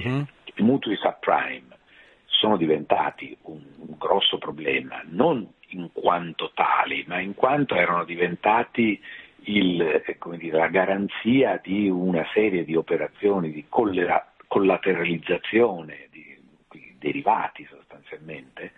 Uh-huh. 0.04 0.26
I 0.54 0.62
mutui 0.62 0.97
subprime 0.97 1.78
sono 2.26 2.57
diventati 2.57 3.37
un, 3.42 3.61
un 3.76 3.95
grosso 3.99 4.38
problema, 4.38 5.02
non 5.07 5.47
in 5.69 5.90
quanto 5.92 6.50
tali, 6.54 7.04
ma 7.07 7.21
in 7.21 7.35
quanto 7.35 7.75
erano 7.75 8.04
diventati 8.04 8.99
il, 9.45 9.80
eh, 9.80 10.19
dire, 10.37 10.59
la 10.59 10.66
garanzia 10.69 11.59
di 11.62 11.88
una 11.88 12.26
serie 12.33 12.64
di 12.64 12.75
operazioni 12.75 13.52
di 13.52 13.66
collateralizzazione 13.69 16.09
di, 16.11 16.37
di 16.71 16.97
derivati 16.99 17.64
sostanzialmente, 17.71 18.73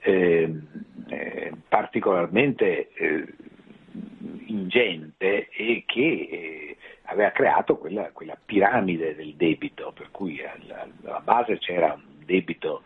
eh, 0.00 0.52
eh, 1.08 1.52
particolarmente 1.68 2.92
eh, 2.92 3.24
ingente 4.46 5.48
e 5.48 5.84
che 5.86 6.28
eh, 6.30 6.63
aveva 7.14 7.30
creato 7.30 7.76
quella, 7.76 8.10
quella, 8.12 8.36
piramide 8.44 9.14
del 9.14 9.34
debito, 9.34 9.92
per 9.92 10.10
cui 10.10 10.40
alla, 10.44 10.86
alla 11.04 11.20
base 11.20 11.58
c'era 11.58 11.94
un 11.94 12.24
debito 12.24 12.82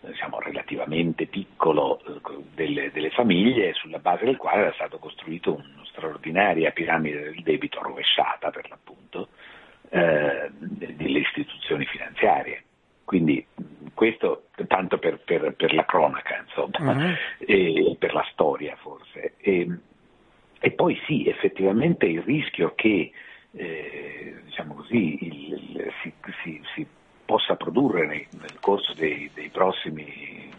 diciamo, 0.00 0.38
relativamente 0.40 1.26
piccolo 1.26 2.00
eh, 2.04 2.20
delle, 2.54 2.90
delle, 2.92 3.10
famiglie, 3.10 3.74
sulla 3.74 3.98
base 3.98 4.24
del 4.24 4.36
quale 4.36 4.62
era 4.62 4.72
stato 4.72 4.98
costruito 4.98 5.54
una 5.54 5.84
straordinaria 5.84 6.70
piramide 6.70 7.22
del 7.22 7.42
debito 7.42 7.82
rovesciata 7.82 8.50
per 8.50 8.68
l'appunto 8.68 9.28
eh, 9.90 10.50
delle 10.52 11.18
istituzioni 11.18 11.84
finanziarie. 11.84 12.64
Quindi 13.04 13.44
questo 13.92 14.44
tanto 14.68 14.98
per, 14.98 15.18
per, 15.24 15.54
per 15.54 15.74
la 15.74 15.84
cronaca, 15.84 16.44
insomma, 16.46 16.92
uh-huh. 16.92 17.14
e 17.44 17.96
per 17.98 18.14
la 18.14 18.24
storia 18.30 18.76
forse. 18.76 19.34
E, 19.38 19.68
e, 20.60 20.70
poi 20.70 20.98
sì, 21.06 21.28
effettivamente 21.28 22.06
il 22.06 22.22
rischio 22.22 22.72
che 22.76 23.10
eh, 23.52 24.40
diciamo 24.44 24.74
così, 24.74 25.18
il, 25.24 25.52
il, 25.52 25.92
si, 26.02 26.12
si, 26.42 26.62
si, 26.74 26.86
possa 27.24 27.56
produrre 27.56 28.06
nei, 28.06 28.26
nel 28.40 28.58
corso 28.60 28.92
dei, 28.94 29.30
dei, 29.32 29.48
prossimi 29.48 30.50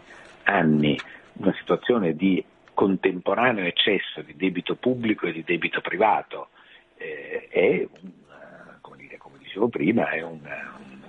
anni 0.44 0.98
una 1.34 1.54
situazione 1.58 2.14
di 2.14 2.42
contemporaneo 2.74 3.64
eccesso 3.64 4.22
di 4.22 4.34
debito 4.34 4.76
pubblico 4.76 5.26
e 5.26 5.32
di 5.32 5.44
debito 5.44 5.80
privato 5.80 6.48
eh, 6.96 7.48
è, 7.48 7.86
un, 8.00 8.12
come, 8.80 8.96
dire, 8.96 9.18
come, 9.18 9.38
dicevo 9.38 9.68
prima, 9.68 10.08
è 10.10 10.22
un, 10.22 10.40
un 10.40 11.00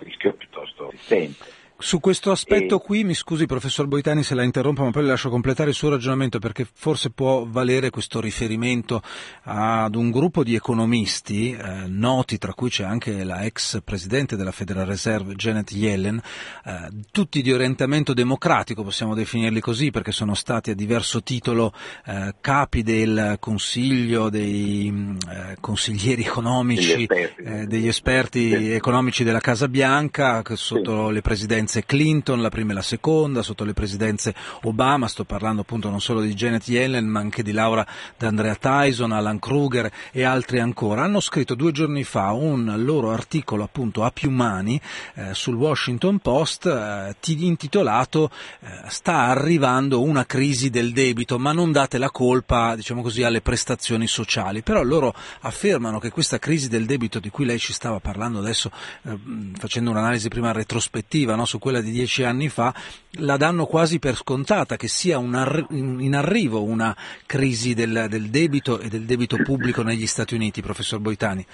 rischio 0.00 0.32
piuttosto 0.34 0.90
esistente. 0.92 1.57
Su 1.80 2.00
questo 2.00 2.32
aspetto 2.32 2.80
e... 2.80 2.84
qui, 2.84 3.04
mi 3.04 3.14
scusi 3.14 3.46
professor 3.46 3.86
Boitani 3.86 4.24
se 4.24 4.34
la 4.34 4.42
interrompo, 4.42 4.82
ma 4.82 4.90
poi 4.90 5.02
le 5.02 5.10
lascio 5.10 5.30
completare 5.30 5.70
il 5.70 5.76
suo 5.76 5.90
ragionamento 5.90 6.40
perché 6.40 6.66
forse 6.70 7.10
può 7.10 7.46
valere 7.48 7.90
questo 7.90 8.20
riferimento 8.20 9.00
ad 9.44 9.94
un 9.94 10.10
gruppo 10.10 10.42
di 10.42 10.56
economisti 10.56 11.52
eh, 11.52 11.84
noti, 11.86 12.36
tra 12.36 12.52
cui 12.52 12.68
c'è 12.68 12.82
anche 12.82 13.22
la 13.22 13.44
ex 13.44 13.80
presidente 13.84 14.34
della 14.34 14.50
Federal 14.50 14.86
Reserve 14.86 15.36
Janet 15.36 15.70
Yellen, 15.70 16.20
eh, 16.64 16.88
tutti 17.12 17.42
di 17.42 17.52
orientamento 17.52 18.12
democratico, 18.12 18.82
possiamo 18.82 19.14
definirli 19.14 19.60
così, 19.60 19.92
perché 19.92 20.10
sono 20.10 20.34
stati 20.34 20.70
a 20.70 20.74
diverso 20.74 21.22
titolo 21.22 21.72
eh, 22.06 22.34
capi 22.40 22.82
del 22.82 23.36
Consiglio 23.38 24.30
dei 24.30 24.90
mm, 24.90 25.16
eh, 25.30 25.56
consiglieri 25.60 26.22
economici, 26.24 26.88
degli 26.88 27.02
esperti, 27.02 27.42
eh, 27.42 27.66
degli 27.66 27.86
esperti 27.86 28.72
economici 28.72 29.22
della 29.22 29.38
Casa 29.38 29.68
Bianca 29.68 30.42
sotto 30.56 31.06
sì. 31.06 31.12
le 31.12 31.20
presidenze 31.20 31.66
presidenze 31.68 31.84
Clinton, 31.84 32.40
la 32.40 32.48
prima 32.48 32.72
e 32.72 32.74
la 32.74 32.82
seconda, 32.82 33.42
sotto 33.42 33.64
le 33.64 33.74
presidenze 33.74 34.34
Obama, 34.62 35.06
sto 35.06 35.24
parlando 35.24 35.60
appunto 35.60 35.90
non 35.90 36.00
solo 36.00 36.22
di 36.22 36.32
Janet 36.32 36.66
Yellen 36.66 37.06
ma 37.06 37.20
anche 37.20 37.42
di 37.42 37.52
Laura 37.52 37.86
D'Andrea 38.16 38.54
Tyson, 38.54 39.12
Alan 39.12 39.38
Kruger 39.38 39.90
e 40.10 40.24
altri 40.24 40.60
ancora, 40.60 41.02
hanno 41.02 41.20
scritto 41.20 41.54
due 41.54 41.70
giorni 41.70 42.04
fa 42.04 42.32
un 42.32 42.72
loro 42.78 43.10
articolo 43.10 43.64
appunto 43.64 44.02
a 44.02 44.10
più 44.10 44.30
mani 44.30 44.80
eh, 45.14 45.34
sul 45.34 45.56
Washington 45.56 46.18
Post 46.20 46.66
eh, 46.66 47.14
intitolato 47.38 48.30
eh, 48.60 48.68
sta 48.88 49.26
arrivando 49.26 50.00
una 50.00 50.24
crisi 50.24 50.70
del 50.70 50.92
debito 50.92 51.38
ma 51.38 51.52
non 51.52 51.70
date 51.70 51.98
la 51.98 52.10
colpa 52.10 52.74
diciamo 52.76 53.02
così 53.02 53.22
alle 53.22 53.42
prestazioni 53.42 54.06
sociali, 54.06 54.62
però 54.62 54.82
loro 54.82 55.14
affermano 55.40 55.98
che 55.98 56.10
questa 56.10 56.38
crisi 56.38 56.68
del 56.68 56.86
debito 56.86 57.18
di 57.18 57.28
cui 57.28 57.44
lei 57.44 57.58
ci 57.58 57.74
stava 57.74 58.00
parlando 58.00 58.38
adesso 58.38 58.70
eh, 59.02 59.18
facendo 59.58 59.90
un'analisi 59.90 60.28
prima 60.28 60.52
retrospettiva 60.52 61.34
no, 61.34 61.44
su 61.44 61.57
su 61.58 61.64
quella 61.64 61.80
di 61.80 61.90
dieci 61.90 62.22
anni 62.22 62.48
fa, 62.48 62.72
la 63.20 63.36
danno 63.36 63.66
quasi 63.66 63.98
per 63.98 64.14
scontata 64.14 64.76
che 64.76 64.88
sia 64.88 65.18
arri- 65.18 65.66
in 65.70 66.14
arrivo 66.14 66.62
una 66.62 66.96
crisi 67.26 67.74
del, 67.74 68.06
del, 68.08 68.30
debito 68.30 68.80
e 68.80 68.88
del 68.88 69.02
debito 69.02 69.36
pubblico 69.42 69.82
negli 69.82 70.06
Stati 70.06 70.34
Uniti, 70.34 70.62
professor 70.62 71.00
Boitani. 71.00 71.44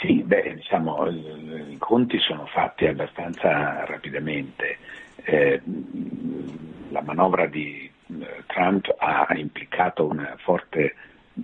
Sì, 0.00 0.22
beh, 0.22 0.54
diciamo, 0.56 1.08
i 1.08 1.76
conti 1.78 2.18
sono 2.18 2.46
fatti 2.46 2.86
abbastanza 2.86 3.84
rapidamente. 3.86 4.78
Eh, 5.24 5.60
la 6.90 7.02
manovra 7.02 7.46
di 7.46 7.88
eh, 8.08 8.42
Trump 8.46 8.92
ha 8.98 9.26
implicato 9.36 10.06
una 10.06 10.34
forte 10.38 10.94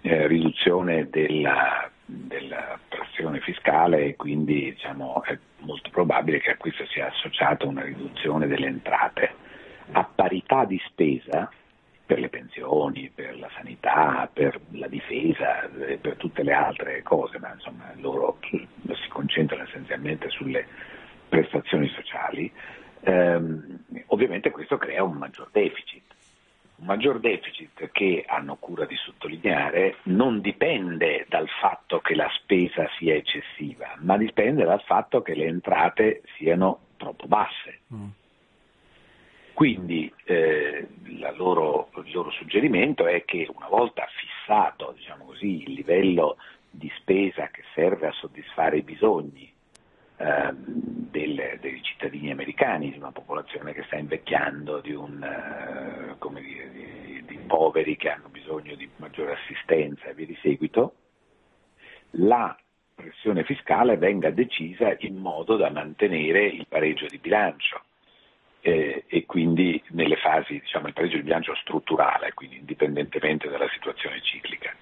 eh, 0.02 0.26
riduzione 0.26 1.08
della 1.10 1.89
della 2.10 2.78
pressione 2.88 3.40
fiscale 3.40 4.04
e 4.04 4.16
quindi 4.16 4.72
diciamo, 4.72 5.22
è 5.24 5.38
molto 5.58 5.90
probabile 5.90 6.40
che 6.40 6.50
a 6.50 6.56
questo 6.56 6.84
sia 6.86 7.08
associata 7.08 7.66
una 7.66 7.82
riduzione 7.82 8.46
delle 8.46 8.66
entrate. 8.66 9.34
A 9.92 10.04
parità 10.04 10.64
di 10.64 10.80
spesa 10.86 11.50
per 12.10 12.18
le 12.18 12.28
pensioni, 12.28 13.10
per 13.14 13.38
la 13.38 13.48
sanità, 13.54 14.28
per 14.32 14.60
la 14.72 14.88
difesa, 14.88 15.68
eh, 15.86 15.96
per 15.98 16.16
tutte 16.16 16.42
le 16.42 16.52
altre 16.52 17.02
cose, 17.02 17.38
ma 17.38 17.52
insomma 17.52 17.92
loro 17.96 18.38
si 18.40 19.08
concentrano 19.08 19.62
essenzialmente 19.62 20.28
sulle 20.28 20.66
prestazioni 21.28 21.88
sociali, 21.88 22.52
ehm, 23.02 23.78
ovviamente 24.06 24.50
questo 24.50 24.76
crea 24.76 25.04
un 25.04 25.18
maggior 25.18 25.48
deficit. 25.52 26.02
Un 26.80 26.86
maggior 26.86 27.20
deficit 27.20 27.90
che 27.92 28.24
hanno 28.26 28.56
cura 28.56 28.86
di 28.86 28.96
sottolineare 28.96 29.96
non 30.04 30.40
dipende 30.40 31.26
dal 31.28 31.46
fatto 31.60 32.00
che 32.00 32.14
la 32.14 32.28
spesa 32.36 32.88
sia 32.96 33.14
eccessiva, 33.14 33.96
ma 33.98 34.16
dipende 34.16 34.64
dal 34.64 34.80
fatto 34.82 35.20
che 35.20 35.34
le 35.34 35.44
entrate 35.44 36.22
siano 36.36 36.86
troppo 36.96 37.26
basse. 37.26 37.80
Mm. 37.92 38.08
Quindi 39.52 40.10
eh, 40.24 40.88
loro, 41.36 41.90
il 42.02 42.12
loro 42.12 42.30
suggerimento 42.30 43.06
è 43.06 43.26
che 43.26 43.46
una 43.54 43.68
volta 43.68 44.06
fissato 44.06 44.94
diciamo 44.96 45.26
così, 45.26 45.64
il 45.64 45.72
livello 45.74 46.38
di 46.70 46.90
spesa 46.96 47.48
che 47.48 47.62
serve 47.74 48.06
a 48.06 48.12
soddisfare 48.12 48.78
i 48.78 48.82
bisogni 48.82 49.52
eh, 50.20 50.52
del, 50.54 51.58
dei 51.60 51.82
cittadini 51.82 52.30
americani, 52.30 52.90
di 52.90 52.98
una 52.98 53.10
popolazione 53.10 53.72
che 53.72 53.84
sta 53.84 53.96
invecchiando, 53.96 54.80
di, 54.80 54.92
un, 54.92 55.22
eh, 55.22 56.40
dire, 56.40 56.70
di, 56.70 57.24
di 57.24 57.38
poveri 57.46 57.96
che 57.96 58.10
hanno 58.10 58.28
bisogno 58.28 58.74
di 58.74 58.86
maggiore 58.96 59.32
assistenza 59.32 60.04
e 60.08 60.14
via 60.14 60.26
di 60.26 60.38
seguito, 60.42 60.94
la 62.12 62.54
pressione 62.94 63.44
fiscale 63.44 63.96
venga 63.96 64.30
decisa 64.30 64.94
in 64.98 65.16
modo 65.16 65.56
da 65.56 65.70
mantenere 65.70 66.44
il 66.44 66.66
pareggio 66.68 67.06
di 67.06 67.16
bilancio 67.16 67.80
eh, 68.60 69.04
e 69.06 69.24
quindi 69.24 69.82
nelle 69.92 70.16
fasi, 70.16 70.60
diciamo, 70.60 70.88
il 70.88 70.92
pareggio 70.92 71.16
di 71.16 71.22
bilancio 71.22 71.54
strutturale, 71.54 72.34
quindi 72.34 72.58
indipendentemente 72.58 73.48
dalla 73.48 73.70
situazione 73.70 74.20
ciclica. 74.20 74.74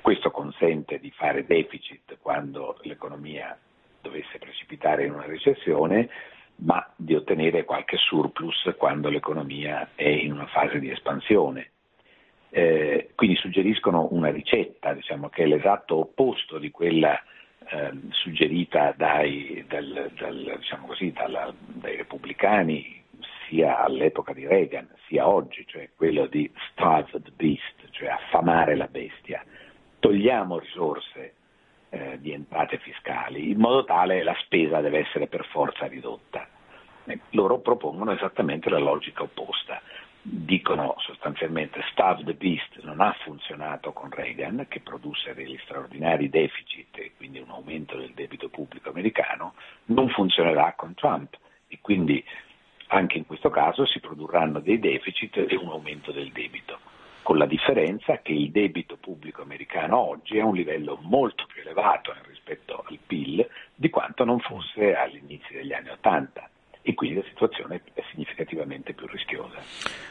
Questo 0.00 0.32
consente 0.32 0.98
di 0.98 1.12
fare 1.12 1.46
deficit 1.46 2.18
quando 2.20 2.76
l'economia 2.82 3.56
dovesse 4.00 4.38
precipitare 4.38 5.04
in 5.04 5.12
una 5.12 5.26
recessione, 5.26 6.08
ma 6.56 6.86
di 6.96 7.14
ottenere 7.14 7.64
qualche 7.64 7.96
surplus 7.96 8.74
quando 8.76 9.08
l'economia 9.08 9.90
è 9.94 10.08
in 10.08 10.32
una 10.32 10.46
fase 10.46 10.78
di 10.78 10.90
espansione. 10.90 11.70
Eh, 12.50 13.10
quindi 13.14 13.36
suggeriscono 13.36 14.08
una 14.10 14.30
ricetta 14.30 14.92
diciamo, 14.92 15.28
che 15.28 15.44
è 15.44 15.46
l'esatto 15.46 15.96
opposto 15.96 16.58
di 16.58 16.70
quella 16.70 17.18
eh, 17.68 17.92
suggerita 18.10 18.92
dai, 18.96 19.64
dal, 19.68 20.10
dal, 20.18 20.56
diciamo 20.58 20.86
così, 20.86 21.12
dalla, 21.12 21.52
dai 21.56 21.96
repubblicani 21.96 23.02
sia 23.48 23.78
all'epoca 23.78 24.32
di 24.32 24.46
Reagan 24.46 24.88
sia 25.06 25.28
oggi, 25.28 25.64
cioè 25.66 25.90
quello 25.96 26.26
di 26.26 26.50
starve 26.70 27.20
the 27.22 27.32
beast, 27.34 27.90
cioè 27.90 28.08
affamare 28.08 28.76
la 28.76 28.86
bestia. 28.86 29.44
Togliamo 29.98 30.58
risorse 30.58 31.34
eh, 31.90 32.18
di 32.20 32.32
entrate 32.32 32.78
fiscali 32.78 33.50
in 33.50 33.58
modo 33.58 33.84
tale 33.84 34.22
la 34.22 34.36
spesa 34.40 34.80
deve 34.80 35.00
essere 35.00 35.26
per 35.26 35.44
forza 35.46 35.86
ridotta. 35.86 36.48
Eh, 37.04 37.20
loro 37.30 37.58
propongono 37.58 38.12
esattamente 38.12 38.70
la 38.70 38.78
logica 38.78 39.22
opposta. 39.22 39.80
Dicono 40.22 40.96
sostanzialmente 40.98 41.82
starve 41.92 42.24
the 42.24 42.34
beast 42.34 42.80
non 42.82 43.00
ha 43.00 43.16
funzionato 43.24 43.92
con 43.92 44.10
Reagan 44.10 44.66
che 44.68 44.80
produsse 44.80 45.34
degli 45.34 45.58
straordinari 45.62 46.28
deficit 46.28 46.98
e 46.98 47.12
quindi 47.16 47.38
un 47.38 47.50
aumento 47.50 47.96
del 47.96 48.12
debito 48.12 48.50
pubblico 48.50 48.90
americano, 48.90 49.54
non 49.86 50.08
funzionerà 50.10 50.74
con 50.76 50.92
Trump 50.94 51.38
e 51.68 51.78
quindi 51.80 52.22
anche 52.88 53.18
in 53.18 53.26
questo 53.26 53.50
caso 53.50 53.86
si 53.86 54.00
produrranno 54.00 54.60
dei 54.60 54.78
deficit 54.78 55.36
e 55.48 55.56
un 55.56 55.68
aumento 55.68 56.12
del 56.12 56.30
debito, 56.32 56.78
con 57.22 57.38
la 57.38 57.46
differenza 57.46 58.18
che 58.18 58.32
il 58.32 58.50
debito 58.50 58.96
pubblico 58.96 59.42
americano 59.42 59.98
oggi 59.98 60.36
è 60.36 60.40
a 60.40 60.46
un 60.46 60.54
livello 60.54 60.98
molto 61.02 61.46
elevato 61.70 62.14
rispetto 62.26 62.84
al 62.86 62.98
PIL 63.06 63.46
di 63.74 63.88
quanto 63.90 64.24
non 64.24 64.40
fosse 64.40 64.94
all'inizio 64.94 65.56
degli 65.56 65.72
anni 65.72 65.90
Ottanta 65.90 66.48
e 66.82 66.94
quindi 66.94 67.16
la 67.16 67.24
situazione 67.28 67.82
è 67.92 68.02
significativamente 68.10 68.94
più 68.94 69.06
rischiosa. 69.06 69.58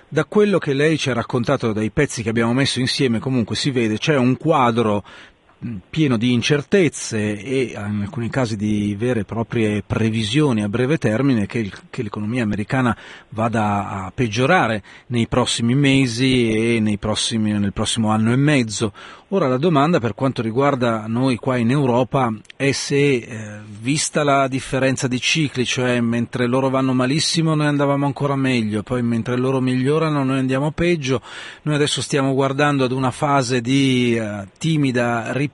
Da 0.07 0.25
quello 0.25 0.59
che 0.59 0.73
lei 0.73 0.97
ci 0.97 1.09
ha 1.09 1.13
raccontato, 1.13 1.73
dai 1.73 1.89
pezzi 1.89 2.21
che 2.23 2.29
abbiamo 2.29 2.53
messo 2.53 2.79
insieme, 2.79 3.19
comunque 3.19 3.55
si 3.55 3.71
vede 3.71 3.97
c'è 3.97 4.15
un 4.15 4.37
quadro 4.37 5.03
pieno 5.89 6.17
di 6.17 6.31
incertezze 6.31 7.37
e 7.37 7.73
in 7.75 8.01
alcuni 8.01 8.29
casi 8.29 8.55
di 8.55 8.95
vere 8.97 9.21
e 9.21 9.25
proprie 9.25 9.83
previsioni 9.85 10.63
a 10.63 10.69
breve 10.69 10.97
termine 10.97 11.47
che, 11.47 11.59
il, 11.59 11.73
che 11.89 12.01
l'economia 12.01 12.43
americana 12.43 12.95
vada 13.29 13.89
a 14.05 14.11
peggiorare 14.15 14.81
nei 15.07 15.27
prossimi 15.27 15.75
mesi 15.75 16.77
e 16.77 16.97
prossimi, 16.97 17.51
nel 17.51 17.73
prossimo 17.73 18.09
anno 18.09 18.31
e 18.31 18.37
mezzo. 18.37 18.93
Ora 19.31 19.47
la 19.47 19.57
domanda 19.57 19.99
per 19.99 20.15
quanto 20.15 20.41
riguarda 20.41 21.05
noi 21.05 21.35
qua 21.35 21.57
in 21.57 21.69
Europa 21.69 22.33
è 22.55 22.71
se, 22.71 23.15
eh, 23.17 23.59
vista 23.79 24.23
la 24.23 24.47
differenza 24.47 25.07
di 25.07 25.19
cicli, 25.19 25.65
cioè 25.65 26.01
mentre 26.01 26.47
loro 26.47 26.69
vanno 26.69 26.93
malissimo 26.93 27.53
noi 27.53 27.67
andavamo 27.67 28.07
ancora 28.07 28.35
meglio, 28.35 28.81
poi 28.81 29.03
mentre 29.03 29.37
loro 29.37 29.59
migliorano 29.59 30.23
noi 30.23 30.39
andiamo 30.39 30.71
peggio, 30.71 31.21
noi 31.63 31.75
adesso 31.75 32.01
stiamo 32.01 32.33
guardando 32.33 32.85
ad 32.85 32.91
una 32.91 33.11
fase 33.11 33.61
di 33.61 34.15
eh, 34.15 34.47
timida 34.57 35.31
ripresa 35.31 35.48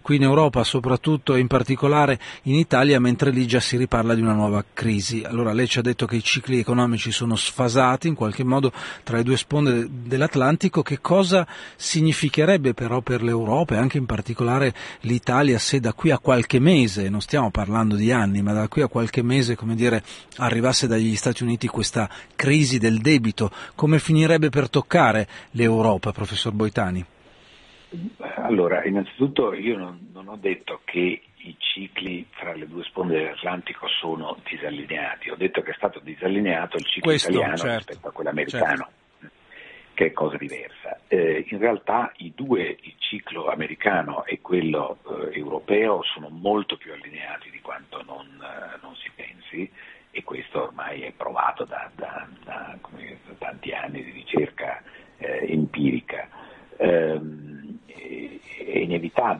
qui 0.00 0.16
in 0.16 0.22
Europa, 0.22 0.64
soprattutto 0.64 1.34
e 1.34 1.40
in 1.40 1.46
particolare 1.46 2.18
in 2.44 2.54
Italia, 2.54 2.98
mentre 2.98 3.30
lì 3.30 3.46
già 3.46 3.60
si 3.60 3.76
riparla 3.76 4.14
di 4.14 4.22
una 4.22 4.32
nuova 4.32 4.64
crisi. 4.72 5.22
Allora 5.22 5.52
lei 5.52 5.68
ci 5.68 5.78
ha 5.78 5.82
detto 5.82 6.06
che 6.06 6.16
i 6.16 6.22
cicli 6.22 6.58
economici 6.58 7.12
sono 7.12 7.36
sfasati 7.36 8.08
in 8.08 8.14
qualche 8.14 8.42
modo 8.42 8.72
tra 9.02 9.18
le 9.18 9.22
due 9.22 9.36
sponde 9.36 9.86
dell'Atlantico, 9.90 10.82
che 10.82 11.00
cosa 11.00 11.46
significherebbe 11.76 12.72
per 12.72 12.86
però 12.86 13.00
per 13.00 13.20
l'Europa 13.20 13.74
e 13.74 13.78
anche 13.78 13.98
in 13.98 14.06
particolare 14.06 14.72
l'Italia 15.00 15.58
se 15.58 15.80
da 15.80 15.92
qui 15.92 16.12
a 16.12 16.20
qualche 16.20 16.60
mese, 16.60 17.08
non 17.08 17.20
stiamo 17.20 17.50
parlando 17.50 17.96
di 17.96 18.12
anni, 18.12 18.42
ma 18.42 18.52
da 18.52 18.68
qui 18.68 18.82
a 18.82 18.86
qualche 18.86 19.22
mese, 19.22 19.56
come 19.56 19.74
dire, 19.74 20.04
arrivasse 20.36 20.86
dagli 20.86 21.16
Stati 21.16 21.42
Uniti 21.42 21.66
questa 21.66 22.08
crisi 22.36 22.78
del 22.78 22.98
debito, 22.98 23.50
come 23.74 23.98
finirebbe 23.98 24.50
per 24.50 24.70
toccare 24.70 25.26
l'Europa, 25.50 26.12
professor 26.12 26.52
Boitani? 26.52 27.04
Allora, 28.36 28.84
innanzitutto 28.84 29.52
io 29.54 29.76
non, 29.76 30.08
non 30.12 30.28
ho 30.28 30.36
detto 30.36 30.80
che 30.84 31.22
i 31.36 31.56
cicli 31.58 32.26
fra 32.30 32.52
le 32.54 32.66
due 32.66 32.82
sponde 32.84 33.18
dell'Atlantico 33.18 33.86
sono 33.88 34.36
disallineati, 34.48 35.30
ho 35.30 35.36
detto 35.36 35.62
che 35.62 35.70
è 35.70 35.74
stato 35.74 36.00
disallineato 36.00 36.76
il 36.76 36.84
ciclo 36.84 37.10
Questo, 37.10 37.30
italiano 37.30 37.56
certo, 37.56 37.76
rispetto 37.76 38.08
a 38.08 38.12
quello 38.12 38.30
americano. 38.30 38.66
Certo 38.66 39.04
che 39.96 40.08
è 40.08 40.12
cosa 40.12 40.36
diversa. 40.36 41.00
Eh, 41.08 41.46
in 41.48 41.58
realtà 41.58 42.12
i 42.18 42.32
due, 42.34 42.76
il 42.82 42.94
ciclo 42.98 43.48
americano 43.48 44.26
e 44.26 44.42
quello 44.42 44.98
eh, 45.08 45.38
europeo, 45.38 46.02
sono 46.02 46.28
molto 46.28 46.76
più 46.76 46.92
allineati 46.92 47.48
di 47.50 47.62
quanto 47.62 48.02
non, 48.04 48.26
eh, 48.26 48.78
non, 48.82 48.94
si 48.96 49.10
pensi 49.14 49.72
e 50.10 50.22
questo 50.22 50.64
ormai 50.64 51.00
è 51.00 51.12
provato 51.12 51.64
da, 51.64 51.90
da 51.94 52.28
tanti 53.38 53.72
anni 53.72 54.04
di 54.04 54.10
ricerca 54.10 54.82
eh, 55.16 55.46
empirica. 55.50 56.28
Ehm, 56.76 57.78
è 57.86 58.78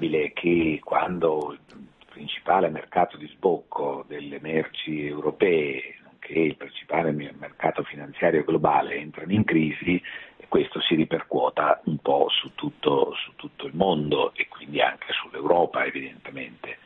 inevitabile 0.06 0.32
che 0.32 0.80
quando 0.82 1.52
il 1.52 1.88
principale 2.10 2.68
mercato 2.68 3.16
di 3.16 3.26
sbocco 3.28 4.04
delle 4.08 4.38
merci 4.40 5.06
europee 5.06 5.94
che 6.18 6.40
il 6.40 6.56
principale 6.56 7.12
mercato 7.12 7.84
finanziario 7.84 8.42
globale 8.42 8.96
entrano 8.96 9.32
in 9.32 9.44
crisi, 9.44 10.02
questo 10.48 10.80
si 10.80 10.96
ripercuota 10.96 11.80
un 11.84 11.98
po' 11.98 12.28
su 12.30 12.52
tutto, 12.54 13.12
su 13.14 13.32
tutto 13.36 13.66
il 13.66 13.76
mondo 13.76 14.32
e 14.34 14.48
quindi 14.48 14.80
anche 14.80 15.12
sull'Europa 15.12 15.84
evidentemente. 15.84 16.78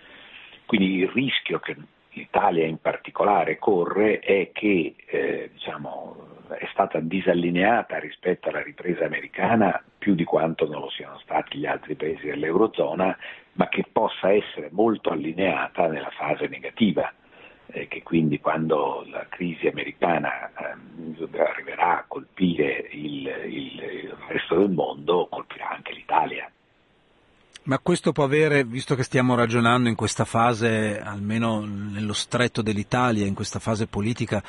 Quindi 0.67 0.97
il 0.97 1.09
rischio 1.09 1.59
che 1.59 1.75
l'Italia 2.11 2.67
in 2.67 2.81
particolare 2.81 3.59
corre 3.59 4.19
è 4.19 4.51
che 4.53 4.95
eh, 5.07 5.51
diciamo, 5.55 6.31
è 6.49 6.69
stata 6.73 6.99
disallineata 7.01 7.99
rispetto 7.99 8.49
alla 8.49 8.63
ripresa 8.63 9.05
americana 9.05 9.83
più 9.99 10.15
di 10.15 10.25
quanto 10.25 10.67
non 10.67 10.81
lo 10.81 10.91
siano 10.91 11.19
stati 11.21 11.59
gli 11.59 11.67
altri 11.67 11.95
paesi 11.95 12.27
dell'Eurozona, 12.27 13.17
ma 13.53 13.69
che 13.69 13.85
possa 13.91 14.33
essere 14.33 14.69
molto 14.73 15.11
allineata 15.11 15.87
nella 15.87 16.11
fase 16.11 16.49
negativa 16.49 17.13
eh, 17.73 17.87
che 17.87 18.03
quindi 18.03 18.41
quando 18.41 19.05
la 19.11 19.27
crisi 19.29 19.67
americana 19.67 20.51
eh, 20.51 21.39
arriverà 21.39 21.99
a 21.99 22.05
colpire 22.09 22.89
il, 22.91 23.27
il, 23.47 23.83
il 23.83 24.17
resto 24.29 24.57
del 24.57 24.71
mondo, 24.71 25.29
colpirà 25.31 25.71
anche 25.71 25.93
l'Italia. 25.93 26.51
Ma 27.65 27.79
questo 27.91 28.13
può 28.13 28.23
avere, 28.23 28.63
visto 28.63 28.95
che 28.95 29.03
stiamo 29.03 29.35
ragionando 29.35 29.89
in 29.89 29.97
questa 29.97 30.25
fase, 30.25 31.01
almeno 31.01 31.65
nello 31.65 32.13
stretto 32.13 32.63
dell'Italia, 32.63 33.27
in 33.27 33.35
questa 33.35 33.59
fase 33.59 33.89
politica, 33.89 34.41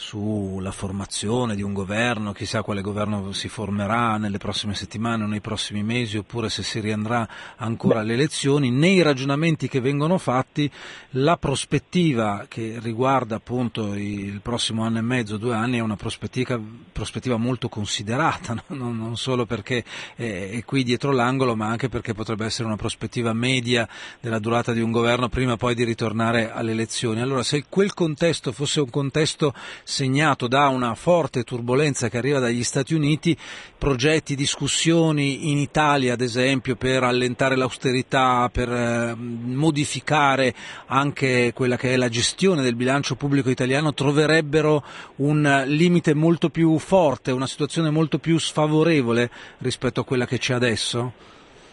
sulla 0.00 0.72
formazione 0.72 1.54
di 1.54 1.60
un 1.60 1.74
governo, 1.74 2.32
chissà 2.32 2.62
quale 2.62 2.80
governo 2.80 3.32
si 3.32 3.48
formerà 3.48 4.16
nelle 4.16 4.38
prossime 4.38 4.74
settimane 4.74 5.24
o 5.24 5.26
nei 5.26 5.42
prossimi 5.42 5.82
mesi, 5.82 6.16
oppure 6.16 6.48
se 6.48 6.62
si 6.62 6.80
riandrà 6.80 7.28
ancora 7.56 8.00
alle 8.00 8.14
elezioni, 8.14 8.70
nei 8.70 9.02
ragionamenti 9.02 9.68
che 9.68 9.78
vengono 9.78 10.16
fatti 10.16 10.70
la 11.10 11.36
prospettiva 11.36 12.46
che 12.48 12.78
riguarda 12.80 13.36
appunto 13.36 13.92
il 13.92 14.40
prossimo 14.40 14.84
anno 14.84 14.98
e 14.98 15.02
mezzo, 15.02 15.36
due 15.36 15.54
anni, 15.54 15.76
è 15.76 15.80
una 15.80 15.96
prospettiva, 15.96 16.58
prospettiva 16.92 17.36
molto 17.36 17.68
considerata, 17.68 18.56
non, 18.68 18.96
non, 18.96 19.18
solo 19.18 19.44
perché 19.44 19.84
è 20.16 20.62
qui 20.64 20.82
dietro 20.82 21.12
l'angolo, 21.12 21.54
ma 21.54 21.66
anche 21.66 21.90
perché 21.90 22.14
potrebbe 22.14 22.46
essere 22.46 22.66
una 22.66 22.76
prospettiva 22.76 23.34
media 23.34 23.86
della 24.18 24.38
durata 24.38 24.72
di 24.72 24.80
un 24.80 24.92
governo 24.92 25.28
prima 25.28 25.58
poi 25.58 25.74
di 25.74 25.84
ritornare 25.84 26.50
alle 26.50 26.72
elezioni. 26.72 27.20
Allora, 27.20 27.42
se 27.42 27.66
quel 27.68 27.92
contesto 27.92 28.50
fosse 28.50 28.80
un 28.80 28.88
contesto 28.88 29.52
segnato 29.90 30.46
da 30.46 30.68
una 30.68 30.94
forte 30.94 31.42
turbolenza 31.42 32.08
che 32.08 32.16
arriva 32.16 32.38
dagli 32.38 32.62
Stati 32.62 32.94
Uniti, 32.94 33.36
progetti, 33.76 34.36
discussioni 34.36 35.50
in 35.50 35.58
Italia 35.58 36.14
ad 36.14 36.20
esempio 36.20 36.76
per 36.76 37.02
allentare 37.02 37.56
l'austerità, 37.56 38.48
per 38.52 38.70
eh, 38.70 39.14
modificare 39.16 40.54
anche 40.86 41.52
quella 41.52 41.76
che 41.76 41.92
è 41.92 41.96
la 41.96 42.08
gestione 42.08 42.62
del 42.62 42.76
bilancio 42.76 43.16
pubblico 43.16 43.50
italiano 43.50 43.92
troverebbero 43.92 44.82
un 45.16 45.64
limite 45.66 46.14
molto 46.14 46.48
più 46.50 46.78
forte, 46.78 47.32
una 47.32 47.48
situazione 47.48 47.90
molto 47.90 48.18
più 48.18 48.38
sfavorevole 48.38 49.28
rispetto 49.58 50.00
a 50.00 50.04
quella 50.04 50.24
che 50.24 50.38
c'è 50.38 50.54
adesso? 50.54 51.12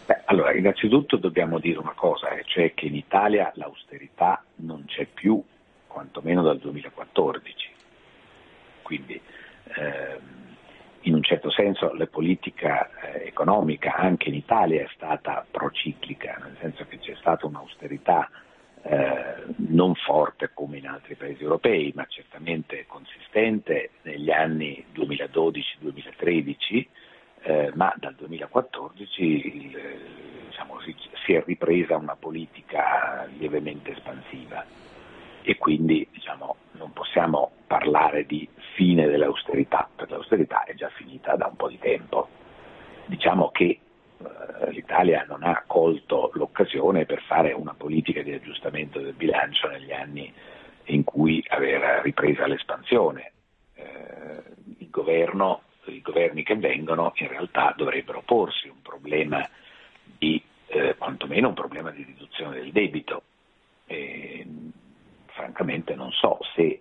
Beh, 0.06 0.22
allora, 0.24 0.52
innanzitutto 0.54 1.18
dobbiamo 1.18 1.60
dire 1.60 1.78
una 1.78 1.94
cosa, 1.94 2.30
eh, 2.30 2.42
cioè 2.46 2.74
che 2.74 2.86
in 2.86 2.96
Italia 2.96 3.52
l'austerità 3.54 4.42
non 4.56 4.84
c'è 4.86 5.06
più, 5.06 5.40
quantomeno 5.86 6.42
dal 6.42 6.58
2014 6.58 7.67
quindi 8.88 9.20
ehm, 9.76 10.46
in 11.02 11.12
un 11.12 11.22
certo 11.22 11.50
senso 11.50 11.92
la 11.92 12.06
politica 12.06 12.88
eh, 12.88 13.26
economica 13.26 13.94
anche 13.94 14.30
in 14.30 14.34
Italia 14.34 14.80
è 14.82 14.88
stata 14.94 15.44
prociclica, 15.48 16.40
nel 16.42 16.56
senso 16.58 16.86
che 16.88 16.98
c'è 16.98 17.14
stata 17.16 17.44
un'austerità 17.44 18.30
eh, 18.82 19.44
non 19.56 19.94
forte 19.94 20.52
come 20.54 20.78
in 20.78 20.86
altri 20.86 21.16
paesi 21.16 21.42
europei, 21.42 21.92
ma 21.94 22.06
certamente 22.08 22.86
consistente 22.86 23.90
negli 24.02 24.30
anni 24.30 24.82
2012-2013, 24.94 26.86
eh, 27.42 27.70
ma 27.74 27.92
dal 27.98 28.14
2014 28.14 29.22
il, 29.22 29.78
diciamo, 30.46 30.80
si, 30.80 30.96
si, 31.26 31.34
è 31.34 31.42
ripresa 31.44 31.98
una 31.98 32.16
politica 32.16 33.28
lievemente 33.36 33.90
espansiva. 33.92 34.64
E 35.42 35.58
quindi 35.58 36.08
diciamo, 36.10 36.56
non 36.72 36.92
possiamo 36.94 37.50
parlare 37.66 38.24
di 38.26 38.48
fine 38.78 39.08
dell'austerità, 39.08 39.90
perché 39.92 40.12
l'austerità 40.12 40.62
è 40.62 40.72
già 40.74 40.88
finita 40.90 41.34
da 41.34 41.46
un 41.46 41.56
po' 41.56 41.68
di 41.68 41.80
tempo. 41.80 42.28
Diciamo 43.06 43.50
che 43.50 43.64
eh, 43.64 44.70
l'Italia 44.70 45.24
non 45.28 45.42
ha 45.42 45.64
colto 45.66 46.30
l'occasione 46.34 47.04
per 47.04 47.20
fare 47.22 47.52
una 47.52 47.74
politica 47.74 48.22
di 48.22 48.32
aggiustamento 48.32 49.00
del 49.00 49.14
bilancio 49.14 49.66
negli 49.66 49.90
anni 49.90 50.32
in 50.84 51.02
cui 51.02 51.44
aveva 51.48 52.00
ripresa 52.02 52.46
l'espansione. 52.46 53.32
Eh, 53.74 54.42
il 54.78 54.90
governo, 54.90 55.62
I 55.86 56.00
governi 56.00 56.44
che 56.44 56.54
vengono 56.54 57.12
in 57.16 57.26
realtà 57.26 57.74
dovrebbero 57.76 58.22
porsi 58.24 58.68
un 58.68 58.80
problema 58.80 59.44
di, 60.16 60.40
eh, 60.68 60.94
quantomeno 60.96 61.48
un 61.48 61.54
problema 61.54 61.90
di 61.90 62.04
riduzione 62.04 62.60
del 62.60 62.70
debito. 62.70 63.22
E, 63.86 64.46
francamente 65.26 65.94
non 65.96 66.12
so 66.12 66.38
se 66.54 66.80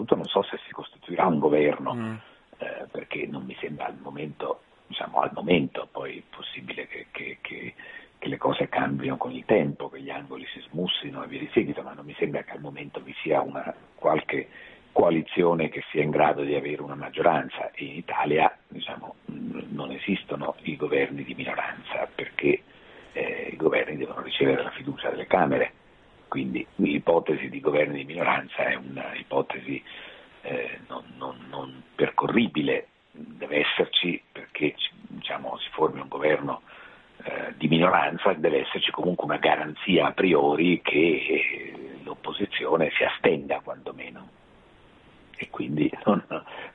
prima 0.00 0.04
di 0.04 0.06
tutto 0.06 0.16
non 0.16 0.26
so 0.26 0.42
se 0.42 0.58
si 0.66 0.72
costituirà 0.72 1.26
un 1.26 1.38
governo, 1.38 1.94
mm. 1.94 2.14
eh, 2.58 2.86
perché 2.90 3.26
non 3.26 3.44
mi 3.44 3.56
sembra 3.60 3.86
al 3.86 3.96
momento, 4.00 4.62
diciamo 4.86 5.20
al 5.20 5.30
momento 5.32 5.88
poi 5.90 6.18
è 6.18 6.22
possibile 6.34 6.86
che, 6.86 7.06
che, 7.10 7.38
che, 7.40 7.74
che, 8.18 8.28
le 8.28 8.38
cose 8.38 8.68
cambino 8.68 9.16
con 9.16 9.32
il 9.32 9.44
tempo, 9.44 9.88
che 9.88 10.00
gli 10.00 10.10
angoli 10.10 10.46
si 10.52 10.60
smussino 10.70 11.22
e 11.22 11.26
via 11.26 11.40
di 11.40 11.50
seguito, 11.52 11.82
ma 11.82 11.92
non 11.92 12.04
mi 12.04 12.14
sembra 12.18 12.42
che 12.42 12.52
al 12.52 12.60
momento 12.60 13.00
vi 13.00 13.14
sia 13.22 13.40
una 13.40 13.74
qualche 13.94 14.48
coalizione 14.92 15.68
che 15.68 15.84
sia 15.90 16.02
in 16.02 16.10
grado 16.10 16.42
di 16.42 16.54
avere 16.54 16.82
una 16.82 16.96
maggioranza 16.96 17.70
e 17.70 17.84
in 17.84 17.96
Italia 17.96 18.52
diciamo, 18.66 19.14
non 19.26 19.92
esistono 19.92 20.56
i 20.62 20.76
governi 20.76 21.22
di 21.22 21.34
minoranza 21.34 22.08
perché 22.12 22.62
eh, 23.12 23.50
i 23.52 23.56
governi 23.56 23.96
devono 23.96 24.20
ricevere 24.20 24.64
la 24.64 24.70
fiducia 24.70 25.10
delle 25.10 25.28
Camere 25.28 25.74
quindi 26.30 26.64
l'ipotesi 26.76 27.48
di 27.48 27.60
governi 27.60 27.98
di 27.98 28.04
minoranza 28.04 28.64
è 28.68 28.76
un'ipotesi 28.76 29.82
eh, 30.42 30.78
non, 30.86 31.02
non, 31.16 31.36
non, 31.50 31.82
percorribile, 31.94 32.86
deve 33.10 33.58
esserci 33.58 34.22
perché 34.30 34.74
diciamo, 35.08 35.58
si 35.58 35.68
formi 35.72 36.00
un 36.00 36.08
governo 36.08 36.62
eh, 37.24 37.52
di 37.56 37.66
minoranza, 37.68 38.32
deve 38.32 38.60
esserci 38.60 38.92
comunque 38.92 39.24
una 39.24 39.38
garanzia 39.38 40.06
a 40.06 40.12
priori 40.12 40.80
che 40.82 40.96
eh, 40.96 41.98
l'opposizione 42.04 42.90
si 42.96 43.02
astenga 43.02 43.60
quantomeno 43.60 44.09
e 45.40 45.48
quindi 45.48 45.90
non, 46.04 46.22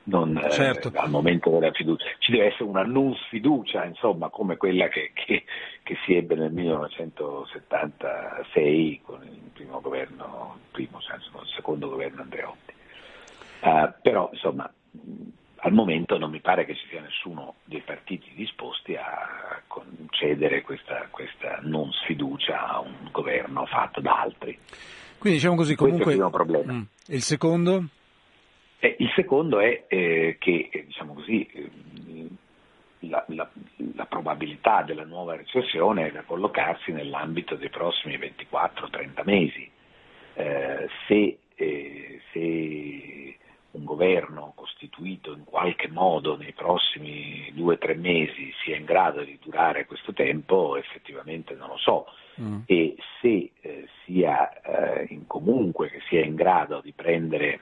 non, 0.04 0.36
eh, 0.38 0.50
certo. 0.50 0.90
eh, 0.92 0.98
al 0.98 1.08
momento 1.08 1.50
della 1.50 1.70
fiducia 1.70 2.04
ci 2.18 2.32
deve 2.32 2.46
essere 2.46 2.64
una 2.64 2.82
non 2.82 3.14
sfiducia 3.26 3.84
insomma 3.84 4.28
come 4.28 4.56
quella 4.56 4.88
che, 4.88 5.12
che, 5.14 5.44
che, 5.84 5.96
si 6.04 6.16
ebbe 6.16 6.34
nel 6.34 6.50
1976 6.50 9.02
con 9.04 9.22
il 9.22 9.50
primo 9.52 9.80
governo, 9.80 10.56
il 10.56 10.62
primo 10.72 11.00
senso, 11.00 11.30
con 11.30 11.44
il 11.44 11.50
secondo 11.54 11.88
governo 11.88 12.22
Andreotti. 12.22 12.74
Uh, 13.60 13.88
però 14.02 14.30
insomma 14.32 14.68
al 15.58 15.72
momento 15.72 16.18
non 16.18 16.30
mi 16.30 16.40
pare 16.40 16.64
che 16.64 16.74
ci 16.74 16.88
sia 16.88 17.00
nessuno 17.00 17.54
dei 17.64 17.82
partiti 17.82 18.32
disposti 18.34 18.96
a 18.96 19.62
concedere 19.68 20.62
questa, 20.62 21.06
questa 21.10 21.60
non 21.62 21.92
sfiducia 21.92 22.66
a 22.66 22.80
un 22.80 23.10
governo 23.12 23.64
fatto 23.66 24.00
da 24.00 24.22
altri. 24.22 24.58
Quindi 25.18 25.38
diciamo 25.38 25.54
così 25.56 25.76
comunque... 25.76 26.02
Questo 26.04 26.22
è 26.22 26.26
il 26.26 26.32
primo 26.32 26.44
problema. 26.44 26.72
Mm. 26.72 26.82
Il 27.14 27.22
secondo? 27.22 27.84
Eh, 28.78 28.96
il 28.98 29.10
secondo 29.14 29.60
è 29.60 29.84
eh, 29.88 30.36
che, 30.38 30.68
eh, 30.70 30.84
diciamo 30.86 31.14
così, 31.14 31.46
eh, 31.46 31.70
la, 33.00 33.24
la, 33.28 33.48
la, 33.94 34.06
probabilità 34.06 34.82
della 34.82 35.04
nuova 35.04 35.36
recessione 35.36 36.08
è 36.08 36.12
da 36.12 36.22
collocarsi 36.22 36.92
nell'ambito 36.92 37.54
dei 37.56 37.70
prossimi 37.70 38.16
24-30 38.16 39.22
mesi. 39.24 39.70
Eh, 40.34 40.88
se, 41.06 41.38
eh, 41.54 42.20
se, 42.32 43.38
un 43.70 43.84
governo 43.84 44.52
costituito 44.54 45.32
in 45.32 45.44
qualche 45.44 45.88
modo 45.88 46.36
nei 46.36 46.52
prossimi 46.52 47.52
2-3 47.54 47.98
mesi 47.98 48.52
sia 48.62 48.76
in 48.76 48.84
grado 48.84 49.22
di 49.22 49.38
durare 49.42 49.84
questo 49.86 50.12
tempo, 50.12 50.76
effettivamente 50.76 51.54
non 51.54 51.68
lo 51.68 51.76
so. 51.78 52.06
Mm. 52.40 52.60
E 52.66 52.96
se 53.20 53.50
eh, 53.60 53.88
sia 54.04 54.50
in 55.08 55.26
comunque 55.26 55.90
che 55.90 56.00
sia 56.08 56.22
in 56.22 56.34
grado 56.34 56.80
di 56.82 56.92
prendere 56.92 57.60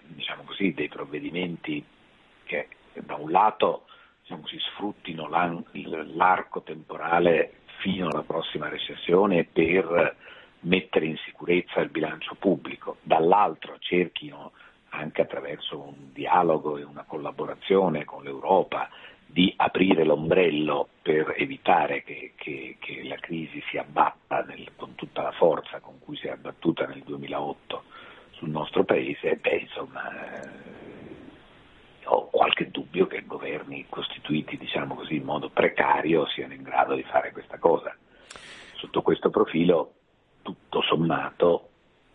così, 0.55 0.73
dei 0.73 0.89
provvedimenti 0.89 1.85
che 2.45 2.69
da 2.93 3.17
un 3.17 3.31
lato 3.31 3.87
diciamo 4.23 4.43
così, 4.43 4.59
sfruttino 4.59 5.29
l'arco 5.29 6.63
temporale 6.63 7.61
fino 7.81 8.09
alla 8.09 8.23
prossima 8.23 8.69
recessione 8.69 9.45
per 9.45 10.17
mettere 10.61 11.07
in 11.07 11.17
sicurezza 11.25 11.81
il 11.81 11.91
bilancio 11.91 12.37
pubblico, 12.37 12.99
dall'altro 13.03 13.77
cerchino 13.81 14.53
anche 14.91 15.23
attraverso 15.23 15.79
un 15.79 16.13
dialogo 16.13 16.79
e 16.79 16.85
una 16.85 17.05
collaborazione 17.07 18.05
con 18.05 18.23
l'Europa 18.23 18.89
di 19.27 19.53
aprire 19.57 20.05
l'ombrello 20.05 20.89
per 21.03 21.35
evitare 21.37 22.05
che, 22.05 22.33
che, 22.37 22.77
che 22.79 23.03
la 23.03 23.17
crisi 23.17 23.61
si 23.69 23.77
abbatta 23.77 24.43
nel, 24.43 24.71
con 24.77 24.95
tutta 24.95 25.23
la 25.23 25.33
forza 25.33 25.81
con 25.81 25.99
cui 25.99 26.17
si 26.17 26.29
è 26.29 26.31
abbattuta 26.31 26.87
nel 26.87 27.03
2008 27.03 27.83
sul 28.31 28.51
nostro 28.51 28.85
Paese, 28.85 29.37
beh, 29.37 29.57
insomma, 29.57 30.43
eh, 30.43 30.49
ho 32.05 32.29
qualche 32.29 32.71
dubbio 32.71 33.07
che 33.07 33.25
governi 33.27 33.87
costituiti, 33.89 34.57
diciamo 34.57 34.95
così, 34.95 35.17
in 35.17 35.25
modo 35.25 35.49
precario 35.49 36.27
siano 36.27 36.53
in 36.53 36.63
grado 36.63 36.95
di 36.95 37.03
fare 37.03 37.33
questa 37.33 37.59
cosa. 37.59 37.97
Sotto 38.77 39.03
questo 39.03 39.31
profilo, 39.31 39.95
tutto 40.43 40.83
sommato, 40.83 41.69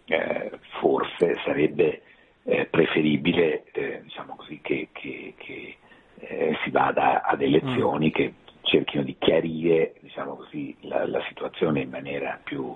eh, 0.06 0.52
forse 0.80 1.40
sarebbe 1.44 2.04
eh, 2.44 2.66
preferibile 2.66 3.64
eh, 3.72 4.02
diciamo 4.04 4.36
così, 4.36 4.60
che, 4.62 4.90
che, 4.92 5.34
che 5.38 5.78
eh, 6.20 6.58
si 6.64 6.70
vada 6.70 7.24
ad 7.24 7.42
elezioni 7.42 8.08
mm. 8.08 8.12
che 8.12 8.34
cerchino 8.62 9.04
di 9.04 9.18
chiarire 9.30 9.94
diciamo 10.00 10.36
così, 10.36 10.76
la, 10.82 11.06
la, 11.08 11.24
situazione 11.28 11.82
in 11.82 11.90
maniera 11.90 12.40
più, 12.44 12.76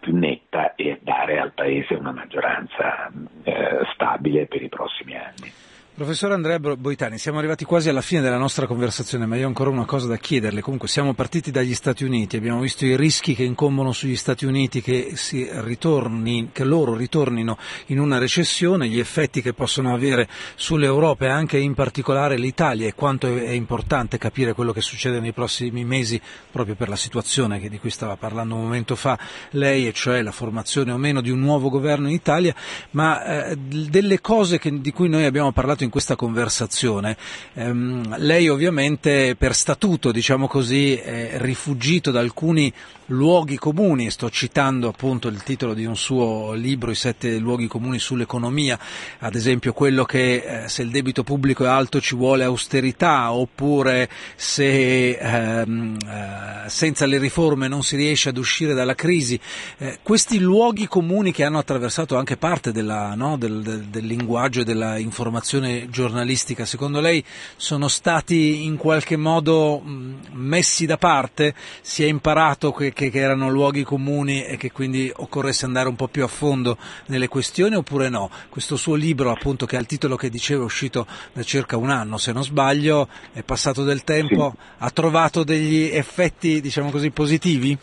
più, 0.00 0.16
netta 0.16 0.74
e 0.74 0.98
dare 1.02 1.38
al 1.38 1.52
Paese 1.52 1.94
una 1.94 2.12
maggioranza 2.12 3.10
eh, 3.42 3.80
stabile 3.92 4.46
per 4.46 4.62
i 4.62 4.70
prossimi 4.70 5.14
anni. 5.16 5.52
Professor 5.94 6.32
Andrea 6.32 6.58
Boitani, 6.58 7.18
siamo 7.18 7.36
arrivati 7.36 7.66
quasi 7.66 7.90
alla 7.90 8.00
fine 8.00 8.22
della 8.22 8.38
nostra 8.38 8.66
conversazione, 8.66 9.26
ma 9.26 9.36
io 9.36 9.44
ho 9.44 9.48
ancora 9.48 9.68
una 9.68 9.84
cosa 9.84 10.06
da 10.06 10.16
chiederle. 10.16 10.62
Comunque 10.62 10.88
siamo 10.88 11.12
partiti 11.12 11.50
dagli 11.50 11.74
Stati 11.74 12.02
Uniti, 12.02 12.34
abbiamo 12.38 12.60
visto 12.60 12.86
i 12.86 12.96
rischi 12.96 13.34
che 13.34 13.42
incombono 13.42 13.92
sugli 13.92 14.16
Stati 14.16 14.46
Uniti 14.46 14.80
che, 14.80 15.14
ritorni, 15.60 16.48
che 16.50 16.64
loro 16.64 16.94
ritornino 16.94 17.58
in 17.88 18.00
una 18.00 18.16
recessione, 18.16 18.88
gli 18.88 18.98
effetti 18.98 19.42
che 19.42 19.52
possono 19.52 19.92
avere 19.92 20.30
sull'Europa 20.54 21.26
e 21.26 21.28
anche 21.28 21.58
in 21.58 21.74
particolare 21.74 22.38
l'Italia 22.38 22.88
e 22.88 22.94
quanto 22.94 23.26
è 23.26 23.50
importante 23.50 24.16
capire 24.16 24.54
quello 24.54 24.72
che 24.72 24.80
succede 24.80 25.20
nei 25.20 25.34
prossimi 25.34 25.84
mesi 25.84 26.18
proprio 26.50 26.74
per 26.74 26.88
la 26.88 26.96
situazione 26.96 27.60
di 27.68 27.78
cui 27.78 27.90
stava 27.90 28.16
parlando 28.16 28.54
un 28.54 28.62
momento 28.62 28.96
fa 28.96 29.18
lei, 29.50 29.86
e 29.86 29.92
cioè 29.92 30.22
la 30.22 30.32
formazione 30.32 30.90
o 30.90 30.96
meno 30.96 31.20
di 31.20 31.28
un 31.28 31.40
nuovo 31.40 31.68
governo 31.68 32.08
in 32.08 32.14
Italia, 32.14 32.54
ma 32.92 33.50
eh, 33.50 33.56
delle 33.58 34.22
cose 34.22 34.58
che, 34.58 34.80
di 34.80 34.90
cui 34.90 35.10
noi 35.10 35.26
abbiamo 35.26 35.52
parlato 35.52 35.80
in 35.84 35.90
questa 35.90 36.16
conversazione. 36.16 37.16
Ehm, 37.54 38.16
lei 38.18 38.48
ovviamente 38.48 39.36
per 39.36 39.54
statuto, 39.54 40.12
diciamo 40.12 40.46
così, 40.46 40.96
è 40.96 41.34
rifugito 41.38 42.10
da 42.10 42.20
alcuni 42.20 42.72
luoghi 43.12 43.56
comuni, 43.56 44.10
sto 44.10 44.30
citando 44.30 44.88
appunto 44.88 45.28
il 45.28 45.42
titolo 45.42 45.74
di 45.74 45.84
un 45.84 45.96
suo 45.96 46.52
libro, 46.52 46.90
I 46.90 46.94
sette 46.94 47.38
luoghi 47.38 47.66
comuni 47.66 47.98
sull'economia, 47.98 48.78
ad 49.20 49.34
esempio 49.34 49.72
quello 49.72 50.04
che 50.04 50.64
eh, 50.64 50.68
se 50.68 50.82
il 50.82 50.90
debito 50.90 51.22
pubblico 51.22 51.64
è 51.64 51.68
alto 51.68 52.00
ci 52.00 52.16
vuole 52.16 52.44
austerità, 52.44 53.32
oppure 53.32 54.08
se 54.34 55.10
ehm, 55.10 55.96
eh, 56.04 56.68
senza 56.68 57.06
le 57.06 57.18
riforme 57.18 57.68
non 57.68 57.82
si 57.82 57.96
riesce 57.96 58.30
ad 58.30 58.38
uscire 58.38 58.74
dalla 58.74 58.94
crisi. 58.94 59.38
Eh, 59.78 59.98
questi 60.02 60.38
luoghi 60.38 60.88
comuni 60.88 61.32
che 61.32 61.44
hanno 61.44 61.58
attraversato 61.58 62.16
anche 62.16 62.36
parte 62.36 62.72
della, 62.72 63.14
no, 63.14 63.36
del, 63.36 63.62
del, 63.62 63.84
del 63.84 64.06
linguaggio 64.06 64.60
e 64.60 64.64
dell'informazione 64.64 65.88
giornalistica, 65.90 66.64
secondo 66.64 67.00
lei 67.00 67.22
sono 67.56 67.88
stati 67.88 68.64
in 68.64 68.76
qualche 68.76 69.16
modo 69.16 69.80
mh, 69.80 70.28
messi 70.32 70.86
da 70.86 70.96
parte? 70.96 71.54
Si 71.82 72.02
è 72.02 72.06
imparato 72.06 72.72
che, 72.72 72.92
che, 72.92 73.01
che, 73.10 73.18
erano 73.18 73.48
luoghi 73.48 73.82
comuni 73.82 74.44
e 74.44 74.56
che 74.56 74.72
quindi 74.72 75.12
occorresse 75.14 75.64
andare 75.64 75.88
un 75.88 75.96
po' 75.96 76.08
più 76.08 76.22
a 76.24 76.28
fondo 76.28 76.76
nelle 77.06 77.28
questioni 77.28 77.74
oppure 77.74 78.08
no? 78.08 78.30
Questo 78.48 78.76
suo 78.76 78.94
libro, 78.94 79.30
appunto, 79.30 79.66
che 79.66 79.76
ha 79.76 79.80
il 79.80 79.86
titolo 79.86 80.16
che 80.16 80.28
dicevo 80.28 80.62
è 80.62 80.64
uscito 80.64 81.06
da 81.32 81.42
circa 81.42 81.76
un 81.76 81.90
anno, 81.90 82.16
se 82.16 82.32
non 82.32 82.42
sbaglio, 82.42 83.08
è 83.32 83.42
passato 83.42 83.84
del 83.84 84.04
tempo, 84.04 84.52
sì. 84.54 84.58
ha 84.78 84.90
trovato 84.90 85.44
degli 85.44 85.90
effetti, 85.92 86.60
diciamo 86.60 86.90
così, 86.90 87.10
positivi? 87.10 87.78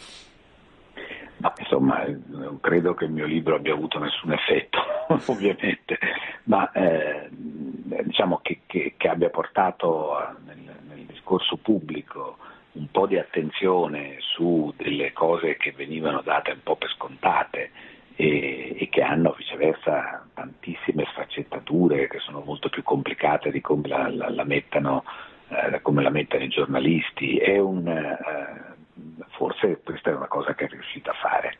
No, 1.37 1.53
insomma, 1.57 2.05
non 2.27 2.59
credo 2.59 2.93
che 2.93 3.05
il 3.05 3.11
mio 3.11 3.25
libro 3.25 3.55
abbia 3.55 3.73
avuto 3.73 3.97
nessun 3.97 4.33
effetto, 4.33 4.79
ovviamente, 5.31 5.97
ma 6.43 6.69
eh, 6.71 7.29
diciamo 7.31 8.39
che, 8.41 8.61
che, 8.65 8.95
che, 8.97 9.07
abbia 9.07 9.29
portato 9.29 10.17
nel, 10.45 10.57
nel 10.89 11.05
discorso 11.05 11.55
pubblico 11.55 12.37
un 12.73 12.87
po' 12.91 13.07
di 13.07 13.17
attenzione 13.17 14.17
su 14.19 14.73
delle 14.77 15.11
cose 15.13 15.57
che 15.57 15.71
venivano 15.71 16.21
date 16.21 16.51
un 16.51 16.61
po' 16.61 16.75
per 16.75 16.89
scontate 16.89 17.71
e, 18.15 18.75
e, 18.77 18.89
che 18.89 19.01
hanno 19.01 19.33
viceversa 19.37 20.27
tantissime 20.33 21.05
sfaccettature 21.11 22.07
che 22.07 22.19
sono 22.19 22.41
molto 22.41 22.69
più 22.69 22.83
complicate 22.83 23.51
di 23.51 23.61
come 23.61 23.87
la, 23.87 24.09
la, 24.09 24.29
la, 24.29 24.43
mettano, 24.43 25.03
eh, 25.47 25.81
come 25.81 26.03
la 26.03 26.09
mettono 26.09 26.43
i 26.43 26.49
giornalisti. 26.49 27.37
È 27.37 27.57
un, 27.57 27.87
eh, 27.87 29.25
forse 29.29 29.81
questa 29.83 30.11
è 30.11 30.15
una 30.15 30.27
cosa 30.27 30.53
che 30.53 30.65
è 30.65 30.67
riuscita 30.67 31.11
a 31.11 31.15
fare. 31.15 31.57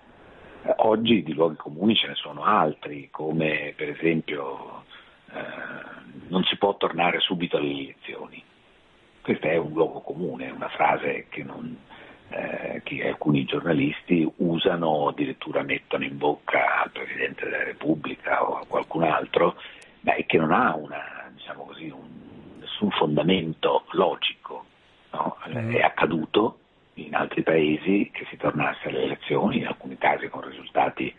Eh, 0.64 0.74
oggi 0.78 1.24
di 1.24 1.34
luoghi 1.34 1.56
comuni 1.56 1.96
ce 1.96 2.08
ne 2.08 2.16
sono 2.16 2.44
altri, 2.44 3.10
come 3.10 3.74
per 3.76 3.90
esempio 3.90 4.84
eh, 5.34 6.28
non 6.28 6.44
si 6.44 6.58
può 6.58 6.78
tornare 6.78 7.20
subito 7.20 7.58
alle 7.58 7.72
elezioni 7.72 8.44
questo 9.30 9.46
è 9.46 9.58
un 9.58 9.74
luogo 9.74 10.00
comune, 10.00 10.50
una 10.50 10.70
frase 10.70 11.28
che, 11.30 11.44
non, 11.44 11.78
eh, 12.30 12.82
che 12.84 13.08
alcuni 13.08 13.46
giornalisti 13.46 14.28
usano, 14.38 15.10
addirittura 15.10 15.62
mettono 15.62 16.04
in 16.04 16.18
bocca 16.18 16.82
al 16.82 16.90
Presidente 16.90 17.46
della 17.46 17.64
Repubblica 17.64 18.44
o 18.44 18.58
a 18.58 18.66
qualcun 18.66 19.04
altro, 19.04 19.56
ma 20.00 20.14
che 20.26 20.38
non 20.40 20.52
ha 20.52 20.76
una, 20.76 21.30
diciamo 21.32 21.66
così, 21.66 21.90
un, 21.90 22.58
nessun 22.58 22.90
fondamento 22.90 23.86
logico. 23.92 24.66
No? 25.12 25.38
Mm. 25.48 25.76
È 25.76 25.82
accaduto 25.82 26.58
in 26.96 27.14
altri 27.14 27.44
paesi 27.44 28.10
che 28.12 28.26
si 28.32 28.36
tornasse 28.38 28.88
alle 28.88 29.04
elezioni, 29.04 29.58
in 29.58 29.68
alcuni 29.68 29.96
casi 30.00 30.28
con 30.28 30.42
risultati 30.42 31.14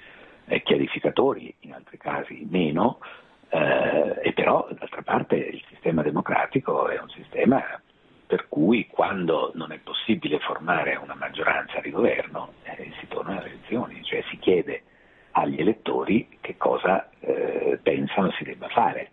eh, 0.46 0.62
chiarificatori, 0.64 1.54
in 1.60 1.74
altri 1.74 1.96
casi 1.96 2.44
meno, 2.50 2.98
eh, 3.50 4.18
e 4.20 4.32
però 4.32 4.66
d'altra 4.72 5.02
parte 5.02 5.36
il 5.36 5.62
sistema 5.68 6.02
democratico 6.02 6.88
è 6.88 7.00
un 7.00 7.08
sistema 7.10 7.62
per 8.30 8.46
cui 8.46 8.86
quando 8.86 9.50
non 9.54 9.72
è 9.72 9.78
possibile 9.78 10.38
formare 10.38 10.94
una 10.94 11.16
maggioranza 11.16 11.80
di 11.80 11.90
governo 11.90 12.52
eh, 12.62 12.92
si 13.00 13.08
torna 13.08 13.36
alle 13.36 13.48
elezioni, 13.48 14.04
cioè 14.04 14.22
si 14.30 14.38
chiede 14.38 14.84
agli 15.32 15.58
elettori 15.58 16.38
che 16.40 16.56
cosa 16.56 17.10
eh, 17.18 17.80
pensano 17.82 18.30
si 18.30 18.44
debba 18.44 18.68
fare. 18.68 19.10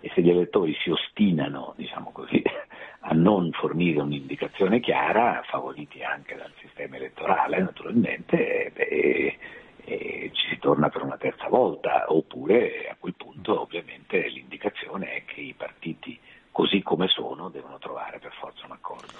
E 0.00 0.10
se 0.12 0.22
gli 0.22 0.30
elettori 0.30 0.76
si 0.82 0.90
ostinano 0.90 1.74
diciamo 1.76 2.10
così, 2.10 2.42
a 3.02 3.14
non 3.14 3.52
fornire 3.52 4.00
un'indicazione 4.00 4.80
chiara, 4.80 5.40
favoriti 5.44 6.02
anche 6.02 6.34
dal 6.34 6.52
sistema 6.58 6.96
elettorale 6.96 7.60
naturalmente, 7.60 8.72
beh, 8.74 9.36
e 9.84 10.30
ci 10.34 10.48
si 10.48 10.58
torna 10.58 10.88
per 10.88 11.02
una 11.02 11.16
terza 11.16 11.46
volta, 11.46 12.06
oppure 12.08 12.88
a 12.90 12.96
quel 12.98 13.14
punto 13.14 13.60
ovviamente 13.60 14.26
l'indicazione 14.26 15.12
è 15.12 15.24
che 15.24 15.42
i 15.42 15.54
partiti 15.56 16.18
così 16.58 16.82
come 16.82 17.06
sono, 17.06 17.50
devono 17.50 17.78
trovare 17.78 18.18
per 18.18 18.32
forza 18.32 18.66
un 18.66 18.72
accordo. 18.72 19.14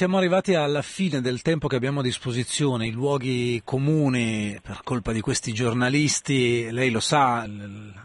Siamo 0.00 0.16
arrivati 0.16 0.54
alla 0.54 0.80
fine 0.80 1.20
del 1.20 1.42
tempo 1.42 1.68
che 1.68 1.76
abbiamo 1.76 2.00
a 2.00 2.02
disposizione, 2.02 2.86
i 2.86 2.90
luoghi 2.90 3.60
comuni 3.62 4.58
per 4.62 4.80
colpa 4.82 5.12
di 5.12 5.20
questi 5.20 5.52
giornalisti, 5.52 6.70
lei 6.70 6.90
lo 6.90 7.00
sa, 7.00 7.46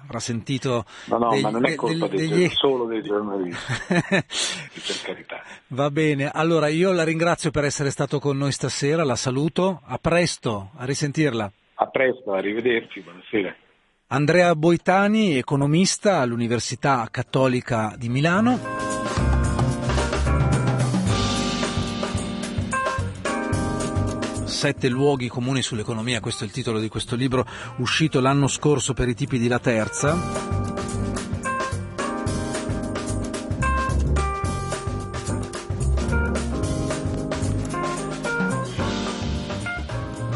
avrà 0.04 0.20
sentito... 0.20 0.84
No, 1.06 1.20
no, 1.20 1.30
degli, 1.30 1.42
ma 1.42 1.52
non 1.52 1.66
è 1.66 1.74
colpa 1.76 2.08
degli, 2.08 2.28
degli... 2.28 2.50
solo 2.50 2.84
dei 2.84 3.02
giornalisti, 3.02 3.64
per 3.88 4.26
carità. 5.06 5.42
Va 5.68 5.90
bene, 5.90 6.30
allora 6.30 6.68
io 6.68 6.92
la 6.92 7.06
ringrazio 7.06 7.50
per 7.50 7.64
essere 7.64 7.92
stato 7.92 8.20
con 8.20 8.36
noi 8.36 8.52
stasera, 8.52 9.06
la 9.06 9.16
saluto, 9.16 9.80
a 9.86 9.98
presto, 9.98 10.72
a 10.76 10.84
risentirla. 10.84 11.50
A 11.76 11.88
presto, 11.88 12.34
arrivederci, 12.34 13.00
buonasera. 13.00 13.56
Andrea 14.08 14.54
Boitani, 14.54 15.38
economista 15.38 16.20
all'Università 16.20 17.08
Cattolica 17.10 17.96
di 17.98 18.10
Milano. 18.10 18.85
Sette 24.46 24.90
luoghi 24.90 25.28
comuni 25.28 25.62
sull'economia, 25.62 26.20
questo 26.20 26.44
è 26.44 26.48
il 26.48 26.54
titolo 26.54 26.80
di 26.80 26.88
questo 26.88 27.16
libro 27.16 27.46
uscito 27.78 28.22
l'anno 28.22 28.48
scorso 28.48 28.94
per 28.94 29.10
i 29.10 29.16
tipi 29.16 29.40
di 29.40 29.48
La 29.48 29.60
Terza. 29.60 30.66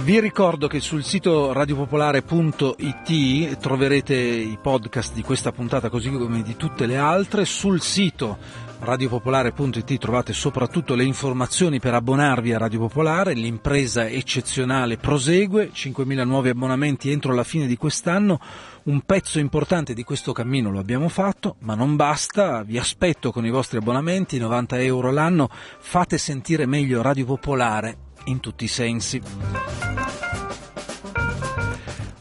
Vi 0.10 0.19
ricordo 0.19 0.67
che 0.67 0.80
sul 0.80 1.04
sito 1.04 1.54
radiopopolare.it 1.54 3.58
troverete 3.60 4.15
i 4.15 4.58
podcast 4.60 5.13
di 5.13 5.22
questa 5.22 5.52
puntata 5.52 5.89
così 5.89 6.10
come 6.10 6.41
di 6.41 6.56
tutte 6.56 6.88
le 6.88 6.98
altre. 6.98 7.45
Sul 7.45 7.80
sito 7.80 8.39
radiopopolare.it 8.79 9.97
trovate 9.97 10.33
soprattutto 10.33 10.95
le 10.95 11.03
informazioni 11.03 11.79
per 11.79 11.93
abbonarvi 11.93 12.53
a 12.53 12.57
Radio 12.57 12.79
Popolare. 12.79 13.33
L'impresa 13.33 14.07
eccezionale 14.07 14.97
prosegue, 14.97 15.71
5.000 15.73 16.25
nuovi 16.25 16.49
abbonamenti 16.49 17.11
entro 17.11 17.33
la 17.33 17.43
fine 17.43 17.67
di 17.67 17.77
quest'anno. 17.77 18.39
Un 18.83 19.01
pezzo 19.01 19.39
importante 19.39 19.93
di 19.93 20.03
questo 20.03 20.31
cammino 20.31 20.71
lo 20.71 20.79
abbiamo 20.79 21.09
fatto, 21.09 21.55
ma 21.59 21.75
non 21.75 21.95
basta. 21.95 22.63
Vi 22.63 22.77
aspetto 22.77 23.31
con 23.31 23.45
i 23.45 23.49
vostri 23.49 23.77
abbonamenti, 23.77 24.37
90 24.37 24.79
euro 24.81 25.11
l'anno. 25.11 25.49
Fate 25.51 26.17
sentire 26.17 26.65
meglio 26.65 27.01
Radio 27.01 27.25
Popolare 27.25 27.97
in 28.25 28.39
tutti 28.39 28.63
i 28.63 28.67
sensi. 28.67 29.21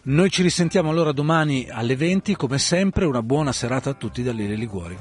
Noi 0.03 0.31
ci 0.31 0.41
risentiamo 0.41 0.89
allora 0.89 1.13
domani 1.13 1.69
alle 1.71 1.95
20, 1.95 2.35
come 2.35 2.59
sempre 2.59 3.05
una 3.05 3.23
buona 3.23 3.53
serata 3.53 3.91
a 3.91 3.95
tutti 3.95 4.23
da 4.23 4.33
Lele 4.33 4.55
Liguori. 4.55 4.97